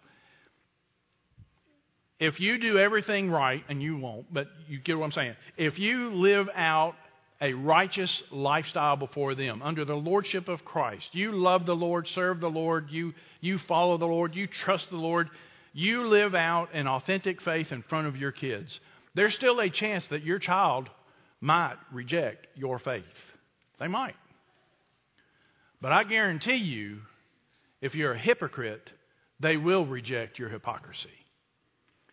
If 2.19 2.39
you 2.39 2.59
do 2.59 2.77
everything 2.77 3.31
right, 3.31 3.63
and 3.67 3.81
you 3.81 3.97
won't, 3.97 4.31
but 4.31 4.47
you 4.67 4.79
get 4.79 4.97
what 4.99 5.05
I'm 5.05 5.11
saying. 5.11 5.35
If 5.57 5.79
you 5.79 6.13
live 6.13 6.47
out 6.55 6.93
a 7.41 7.53
righteous 7.53 8.21
lifestyle 8.31 8.95
before 8.95 9.33
them 9.33 9.63
under 9.63 9.83
the 9.83 9.95
lordship 9.95 10.47
of 10.47 10.63
Christ, 10.63 11.07
you 11.13 11.31
love 11.31 11.65
the 11.65 11.75
Lord, 11.75 12.07
serve 12.09 12.39
the 12.39 12.51
Lord, 12.51 12.89
you, 12.91 13.15
you 13.41 13.57
follow 13.57 13.97
the 13.97 14.05
Lord, 14.05 14.35
you 14.35 14.47
trust 14.47 14.89
the 14.89 14.95
Lord, 14.95 15.29
you 15.73 16.07
live 16.07 16.33
out 16.35 16.73
an 16.73 16.87
authentic 16.87 17.41
faith 17.41 17.71
in 17.71 17.83
front 17.83 18.07
of 18.07 18.15
your 18.15 18.31
kids. 18.31 18.79
There's 19.13 19.35
still 19.35 19.59
a 19.59 19.69
chance 19.69 20.07
that 20.07 20.23
your 20.23 20.39
child 20.39 20.89
might 21.41 21.75
reject 21.91 22.47
your 22.55 22.79
faith. 22.79 23.03
They 23.79 23.87
might. 23.87 24.15
But 25.81 25.91
I 25.91 26.03
guarantee 26.03 26.57
you, 26.57 26.99
if 27.81 27.95
you're 27.95 28.13
a 28.13 28.19
hypocrite, 28.19 28.91
they 29.39 29.57
will 29.57 29.85
reject 29.85 30.37
your 30.37 30.49
hypocrisy. 30.49 31.09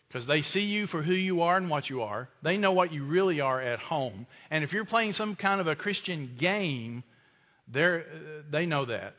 Because 0.09 0.27
they 0.27 0.41
see 0.41 0.63
you 0.63 0.87
for 0.87 1.03
who 1.03 1.13
you 1.13 1.43
are 1.43 1.59
and 1.59 1.69
what 1.69 1.91
you 1.91 2.01
are. 2.01 2.31
They 2.43 2.57
know 2.57 2.73
what 2.73 2.95
you 2.95 3.05
really 3.05 3.43
are 3.43 3.61
at 3.61 3.79
home. 3.79 4.27
And 4.51 4.65
if 4.65 4.73
you're 4.73 4.87
playing 4.87 5.13
some 5.13 5.37
kind 5.37 5.61
of 5.61 5.67
a 5.67 5.77
Christian 5.77 6.37
game, 6.39 7.05
they 7.71 8.65
know 8.65 8.87
that. 8.87 9.15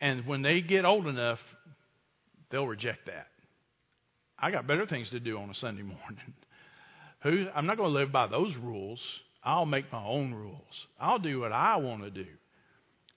And 0.00 0.26
when 0.26 0.42
they 0.42 0.60
get 0.60 0.84
old 0.84 1.06
enough, 1.06 1.38
they'll 2.50 2.66
reject 2.66 3.06
that. 3.06 3.26
I 4.38 4.50
got 4.50 4.66
better 4.66 4.86
things 4.86 5.10
to 5.10 5.20
do 5.20 5.38
on 5.38 5.50
a 5.50 5.54
Sunday 5.54 5.82
morning. 5.82 6.34
Who, 7.22 7.46
I'm 7.54 7.66
not 7.66 7.76
going 7.76 7.90
to 7.90 7.98
live 7.98 8.10
by 8.10 8.26
those 8.26 8.56
rules. 8.56 9.00
I'll 9.44 9.66
make 9.66 9.92
my 9.92 10.02
own 10.02 10.32
rules. 10.32 10.86
I'll 10.98 11.18
do 11.18 11.40
what 11.40 11.52
I 11.52 11.76
want 11.76 12.02
to 12.02 12.10
do. 12.10 12.26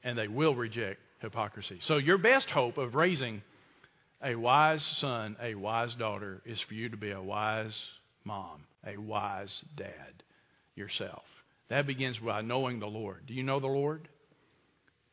And 0.04 0.18
they 0.18 0.28
will 0.28 0.56
reject 0.56 1.00
hypocrisy. 1.20 1.80
So, 1.84 1.98
your 1.98 2.18
best 2.18 2.50
hope 2.50 2.78
of 2.78 2.96
raising 2.96 3.42
a 4.22 4.36
wise 4.36 4.84
son, 5.00 5.38
a 5.42 5.56
wise 5.56 5.96
daughter, 5.96 6.42
is 6.46 6.60
for 6.62 6.74
you 6.74 6.90
to 6.90 6.98
be 6.98 7.12
a 7.12 7.22
wise 7.22 7.76
mom, 8.26 8.66
a 8.86 8.98
wise 8.98 9.64
dad 9.78 10.24
yourself. 10.76 11.24
That 11.70 11.88
begins 11.88 12.20
by 12.20 12.42
knowing 12.42 12.80
the 12.80 12.88
Lord. 12.88 13.26
Do 13.28 13.34
you 13.34 13.44
know 13.44 13.60
the 13.60 13.68
Lord? 13.68 14.08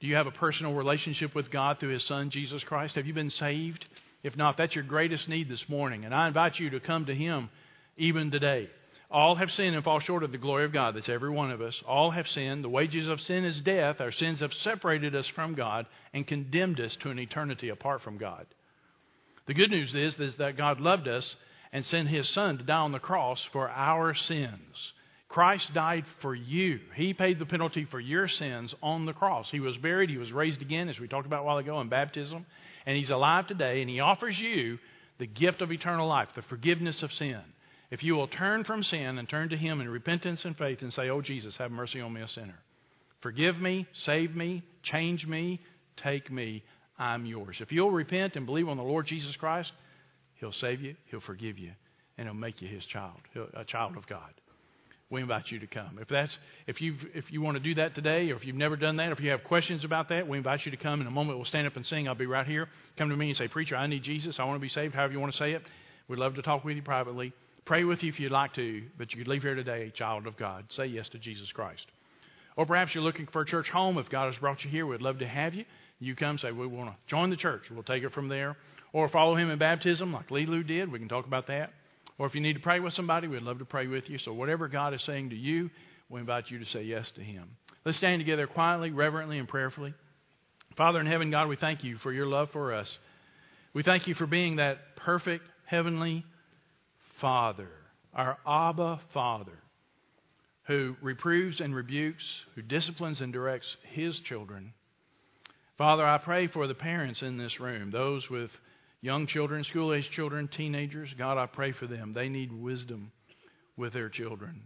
Do 0.01 0.07
you 0.07 0.17
have 0.17 0.27
a 0.27 0.33
personal 0.33 0.75
relationship 0.75 1.35
with 1.35 1.51
God 1.51 1.79
through 1.79 1.91
His 1.91 2.05
Son, 2.05 2.31
Jesus 2.31 2.65
Christ? 2.65 2.95
Have 2.95 3.07
you 3.07 3.15
been 3.15 3.31
saved? 3.31 3.87
If 4.23 4.37
not, 4.37 4.57
that's 4.57 4.75
your 4.75 4.85
greatest 4.85 5.29
need 5.29 5.49
this 5.49 5.69
morning. 5.69 6.05
And 6.05 6.15
I 6.15 6.27
invite 6.27 6.59
you 6.59 6.71
to 6.71 6.81
come 6.81 7.07
to 7.07 7.15
Him 7.15 7.51
even 7.97 8.31
today. 8.31 8.71
All 9.11 9.35
have 9.35 9.51
sinned 9.51 9.75
and 9.75 9.85
fall 9.85 10.01
short 10.01 10.23
of 10.23 10.33
the 10.33 10.39
glory 10.39 10.65
of 10.65 10.73
God. 10.73 10.95
That's 10.95 11.09
every 11.09 11.31
one 11.31 11.51
of 11.51 11.61
us. 11.61 11.75
All 11.87 12.13
have 12.13 12.29
sinned. 12.29 12.63
The 12.63 12.69
wages 12.69 13.09
of 13.09 13.21
sin 13.21 13.45
is 13.45 13.61
death. 13.61 14.01
Our 14.01 14.13
sins 14.13 14.41
have 14.41 14.55
separated 14.55 15.15
us 15.17 15.27
from 15.29 15.55
God 15.55 15.87
and 16.15 16.27
condemned 16.27 16.81
us 16.81 16.97
to 16.97 17.11
an 17.11 17.19
eternity 17.19 17.69
apart 17.71 18.03
from 18.03 18.19
God. 18.19 18.47
The 19.47 19.55
good 19.55 19.71
news 19.71 19.95
is, 19.95 20.15
is 20.21 20.37
that 20.37 20.57
God 20.57 20.81
loved 20.81 21.09
us 21.09 21.35
and 21.73 21.85
sent 21.85 22.09
his 22.09 22.29
son 22.29 22.59
to 22.59 22.65
die 22.65 22.77
on 22.77 22.93
the 22.93 22.99
cross 23.01 23.45
for 23.53 23.69
our 23.69 24.15
sins. 24.15 24.93
Christ 25.31 25.73
died 25.73 26.05
for 26.21 26.35
you. 26.35 26.81
He 26.97 27.15
paid 27.15 27.39
the 27.39 27.47
penalty 27.47 27.87
for 27.89 28.01
your 28.01 28.27
sins 28.27 28.75
on 28.83 29.07
the 29.07 29.13
cross. 29.13 29.49
He 29.51 29.61
was 29.61 29.77
buried, 29.77 30.11
he 30.11 30.19
was 30.19 30.33
raised 30.33 30.61
again, 30.61 30.89
as 30.89 30.99
we 30.99 31.07
talked 31.07 31.27
about 31.27 31.43
a 31.43 31.45
while 31.45 31.59
ago 31.59 31.81
in 31.81 31.89
baptism, 31.89 32.45
and 32.85 32.97
he's 32.97 33.11
alive 33.11 33.47
today, 33.47 33.81
and 33.81 33.89
he 33.89 34.01
offers 34.01 34.39
you 34.39 34.79
the 35.19 35.29
gift 35.29 35.63
of 35.63 35.71
eternal 35.71 36.09
life, 36.09 36.29
the 36.35 36.43
forgiveness 36.43 37.03
of 37.05 37.13
sin. 37.13 37.41
If 37.93 38.03
you 38.03 38.15
will 38.15 38.27
turn 38.27 38.65
from 38.65 38.83
sin 38.83 39.19
and 39.19 39.29
turn 39.29 39.51
to 39.51 39.57
Him 39.57 39.81
in 39.81 39.89
repentance 39.89 40.45
and 40.45 40.57
faith 40.57 40.83
and 40.83 40.93
say, 40.93 41.11
Oh, 41.11 41.21
Jesus, 41.21 41.57
have 41.59 41.71
mercy 41.71 42.01
on 42.01 42.13
me, 42.13 42.23
a 42.23 42.29
sinner. 42.29 42.59
Forgive 43.21 43.57
me, 43.57 43.87
save 44.05 44.35
me, 44.35 44.63
change 44.83 45.27
me, 45.27 45.61
take 45.97 46.31
me. 46.31 46.63
I'm 46.99 47.27
yours. 47.27 47.57
If 47.61 47.73
you'll 47.73 47.91
repent 47.91 48.37
and 48.37 48.47
believe 48.47 48.69
on 48.69 48.77
the 48.77 48.83
Lord 48.83 49.07
Jesus 49.07 49.37
Christ, 49.37 49.73
He'll 50.35 50.53
save 50.53 50.81
you, 50.81 50.97
He'll 51.07 51.21
forgive 51.21 51.59
you, 51.59 51.73
and 52.17 52.27
He'll 52.27 52.35
make 52.35 52.63
you 52.63 52.69
His 52.69 52.85
child, 52.87 53.17
a 53.55 53.65
child 53.65 53.97
of 53.97 54.07
God. 54.07 54.33
We 55.11 55.21
invite 55.21 55.51
you 55.51 55.59
to 55.59 55.67
come. 55.67 55.99
If 56.01 56.09
that's 56.09 56.33
if 56.69 56.81
you 56.81 56.95
if 57.15 57.33
you 57.33 57.43
want 57.43 57.57
to 57.57 57.63
do 57.63 57.75
that 57.75 57.95
today, 57.97 58.31
or 58.31 58.37
if 58.37 58.47
you've 58.47 58.57
never 58.57 58.77
done 58.77 58.97
that, 58.97 59.09
or 59.09 59.13
if 59.13 59.21
you 59.21 59.31
have 59.31 59.43
questions 59.45 59.85
about 59.85 60.09
that, 60.11 60.29
we 60.29 60.39
invite 60.39 60.65
you 60.65 60.71
to 60.71 60.77
come. 60.77 61.01
In 61.01 61.07
a 61.07 61.11
moment, 61.11 61.37
we'll 61.37 61.47
stand 61.47 61.67
up 61.67 61.75
and 61.77 61.85
sing. 61.85 62.07
I'll 62.07 62.15
be 62.15 62.27
right 62.27 62.47
here. 62.47 62.69
Come 62.97 63.09
to 63.09 63.17
me 63.17 63.29
and 63.29 63.37
say, 63.37 63.49
"Preacher, 63.49 63.77
I 63.77 63.89
need 63.89 64.05
Jesus. 64.05 64.37
I 64.39 64.45
want 64.45 64.57
to 64.57 64.61
be 64.61 64.69
saved." 64.69 64.95
However 64.95 65.13
you 65.13 65.21
want 65.21 65.33
to 65.33 65.39
say 65.39 65.53
it, 65.53 65.63
we'd 66.09 66.21
love 66.21 66.37
to 66.37 66.43
talk 66.43 66.65
with 66.65 66.77
you 66.77 66.83
privately 66.83 67.33
pray 67.71 67.85
with 67.85 68.03
you 68.03 68.09
if 68.09 68.19
you'd 68.19 68.33
like 68.33 68.53
to, 68.55 68.83
but 68.99 69.13
you 69.13 69.19
could 69.19 69.29
leave 69.29 69.43
here 69.43 69.55
today 69.55 69.87
a 69.87 69.91
child 69.91 70.27
of 70.27 70.37
God. 70.37 70.65
Say 70.77 70.87
yes 70.87 71.09
to 71.11 71.21
Jesus 71.21 71.53
Christ. 71.53 71.87
Or 72.57 72.67
perhaps 72.67 72.93
you're 72.97 73.05
looking 73.05 73.29
for 73.33 73.43
a 73.43 73.47
church 73.47 73.69
home. 73.69 73.97
If 73.97 74.11
God 74.11 74.27
has 74.33 74.41
brought 74.41 74.65
you 74.65 74.71
here, 74.71 74.85
we'd 74.87 75.01
love 75.01 75.21
to 75.21 75.27
have 75.29 75.55
you. 75.55 75.65
You 76.01 76.17
come, 76.17 76.37
say, 76.39 76.51
We 76.51 76.67
want 76.67 76.91
to 76.91 76.97
join 77.07 77.31
the 77.31 77.37
church. 77.37 77.63
We'll 77.71 77.85
take 77.85 78.03
it 78.03 78.13
from 78.13 78.29
there. 78.29 78.57
Or 78.93 79.09
follow 79.09 79.37
him 79.37 79.51
in 79.51 79.59
baptism 79.61 80.13
like 80.13 80.33
Lee 80.33 80.47
Lou 80.47 80.65
did. 80.65 80.91
We 80.91 80.99
can 80.99 81.09
talk 81.09 81.27
about 81.27 81.47
that. 81.47 81.73
Or 82.21 82.27
if 82.27 82.35
you 82.35 82.43
need 82.43 82.53
to 82.53 82.61
pray 82.61 82.81
with 82.81 82.93
somebody, 82.93 83.29
we'd 83.29 83.41
love 83.41 83.61
to 83.61 83.65
pray 83.65 83.87
with 83.87 84.11
you. 84.11 84.19
So 84.19 84.35
whatever 84.35 84.69
God 84.69 84.93
is 84.93 85.03
saying 85.07 85.31
to 85.31 85.37
you, 85.37 85.71
we 86.11 86.21
invite 86.21 86.51
you 86.51 86.59
to 86.59 86.67
say 86.67 86.83
yes 86.83 87.11
to 87.15 87.23
him. 87.23 87.49
Let's 87.83 87.97
stand 87.97 88.21
together 88.21 88.47
quietly, 88.47 88.91
reverently, 88.91 89.39
and 89.39 89.49
prayerfully. 89.49 89.95
Father 90.77 91.01
in 91.01 91.07
heaven, 91.07 91.31
God, 91.31 91.49
we 91.49 91.57
thank 91.57 91.83
you 91.83 91.97
for 92.03 92.13
your 92.13 92.27
love 92.27 92.51
for 92.53 92.75
us. 92.75 92.87
We 93.73 93.83
thank 93.83 94.07
you 94.07 94.15
for 94.17 94.27
being 94.27 94.57
that 94.57 94.97
perfect 94.97 95.45
heavenly 95.65 96.27
Father, 97.23 97.71
our 98.13 98.37
Abba 98.47 99.01
Father, 99.15 99.59
who 100.65 100.97
reproves 101.01 101.59
and 101.59 101.75
rebukes, 101.75 102.25
who 102.55 102.61
disciplines 102.61 103.23
and 103.23 103.33
directs 103.33 103.67
his 103.95 104.21
children. 104.29 104.75
Father, 105.79 106.05
I 106.05 106.19
pray 106.19 106.49
for 106.49 106.67
the 106.67 106.75
parents 106.75 107.23
in 107.23 107.39
this 107.39 107.59
room, 107.61 107.91
those 107.91 108.29
with 108.29 108.51
young 109.01 109.27
children, 109.27 109.65
school 109.65 109.95
age 109.95 110.09
children, 110.15 110.49
teenagers. 110.49 111.11
God, 111.17 111.39
I 111.39 111.47
pray 111.47 111.73
for 111.73 111.87
them. 111.87 112.13
They 112.13 112.29
need 112.29 112.53
wisdom 112.53 113.13
with 113.77 113.93
their 113.93 114.09
children. 114.09 114.63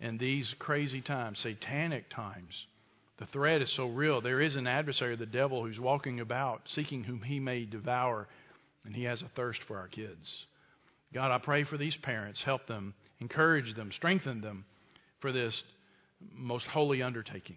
In 0.00 0.18
these 0.18 0.54
crazy 0.58 1.00
times, 1.00 1.38
satanic 1.42 2.08
times, 2.10 2.54
the 3.18 3.26
threat 3.26 3.62
is 3.62 3.72
so 3.76 3.88
real. 3.88 4.20
There 4.20 4.40
is 4.40 4.54
an 4.54 4.66
adversary, 4.66 5.16
the 5.16 5.26
devil, 5.26 5.64
who's 5.64 5.80
walking 5.80 6.20
about 6.20 6.62
seeking 6.74 7.02
whom 7.02 7.20
he 7.20 7.40
may 7.40 7.64
devour, 7.64 8.28
and 8.84 8.94
he 8.94 9.04
has 9.04 9.20
a 9.22 9.30
thirst 9.34 9.60
for 9.66 9.76
our 9.76 9.88
kids. 9.88 10.26
God, 11.12 11.32
I 11.32 11.38
pray 11.38 11.64
for 11.64 11.76
these 11.76 11.96
parents. 12.02 12.40
Help 12.44 12.66
them, 12.68 12.94
encourage 13.20 13.74
them, 13.74 13.90
strengthen 13.96 14.40
them 14.40 14.64
for 15.20 15.32
this 15.32 15.54
most 16.32 16.66
holy 16.66 17.02
undertaking. 17.02 17.56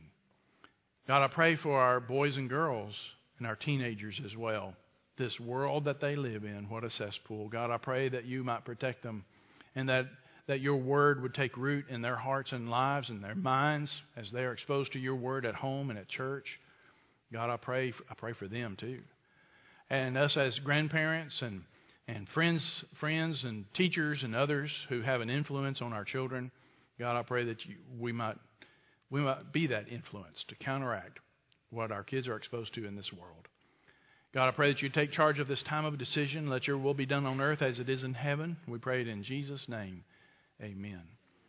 God, 1.08 1.24
I 1.24 1.28
pray 1.28 1.58
for 1.58 1.80
our 1.80 2.00
boys 2.00 2.38
and 2.38 2.50
girls 2.50 2.96
and 3.38 3.46
our 3.46 3.56
teenagers 3.56 4.20
as 4.26 4.36
well. 4.36 4.74
This 5.18 5.40
world 5.40 5.86
that 5.86 6.02
they 6.02 6.16
live 6.16 6.44
in, 6.44 6.70
what 6.70 6.84
a 6.84 6.90
cesspool. 6.90 7.48
God, 7.50 7.70
I 7.70 7.78
pray 7.78 8.10
that 8.10 8.26
you 8.26 8.44
might 8.44 8.66
protect 8.66 9.04
them 9.04 9.24
and 9.76 9.90
that, 9.90 10.06
that 10.48 10.62
your 10.62 10.78
word 10.78 11.22
would 11.22 11.34
take 11.34 11.56
root 11.58 11.86
in 11.90 12.02
their 12.02 12.16
hearts 12.16 12.52
and 12.52 12.70
lives 12.70 13.10
and 13.10 13.24
their 13.24 13.36
minds 13.36 13.92
as 14.16 14.32
they 14.32 14.44
are 14.44 14.54
exposed 14.54 14.94
to 14.94 15.00
your 15.00 15.16
word 15.16 15.46
at 15.46 15.56
home 15.56 15.90
and 15.90 16.00
at 16.00 16.08
church. 16.08 16.60
God, 17.32 17.50
I 17.50 17.58
pray, 17.58 17.94
I 18.10 18.14
pray 18.16 18.34
for 18.34 18.48
them 18.48 18.76
too. 18.78 19.00
And 19.90 20.18
us 20.18 20.38
as 20.38 20.58
grandparents 20.60 21.42
and 21.42 21.64
and 22.08 22.28
friends, 22.30 22.84
friends 23.00 23.44
and 23.44 23.66
teachers 23.74 24.24
and 24.24 24.36
others 24.36 24.72
who 24.90 25.02
have 25.02 25.22
an 25.22 25.30
influence 25.30 25.82
on 25.82 25.94
our 25.94 26.04
children. 26.04 26.52
God, 27.00 27.18
I 27.18 27.24
pray 27.24 27.46
that 27.46 27.66
you, 27.66 27.76
we 28.00 28.12
might 28.12 28.38
we 29.10 29.22
might 29.22 29.52
be 29.52 29.68
that 29.68 29.90
influence 29.90 30.44
to 30.48 30.56
counteract 30.56 31.20
what 31.70 31.92
our 31.92 32.04
kids 32.04 32.28
are 32.28 32.36
exposed 32.38 32.74
to 32.76 32.86
in 32.86 32.96
this 32.96 33.12
world. 33.12 33.48
God, 34.34 34.48
I 34.48 34.52
pray 34.52 34.72
that 34.72 34.82
you 34.82 34.90
take 34.90 35.12
charge 35.12 35.40
of 35.40 35.48
this 35.48 35.62
time 35.64 35.84
of 35.84 35.98
decision. 35.98 36.50
Let 36.50 36.66
your 36.66 36.78
will 36.78 36.94
be 36.94 37.06
done 37.06 37.26
on 37.26 37.42
earth 37.42 37.62
as 37.62 37.80
it 37.80 37.90
is 37.90 38.04
in 38.04 38.14
heaven. 38.14 38.58
We 38.66 38.78
pray 38.78 39.02
it 39.02 39.08
in 39.08 39.24
Jesus' 39.24 39.68
name. 39.68 40.04
Amen. 40.62 41.02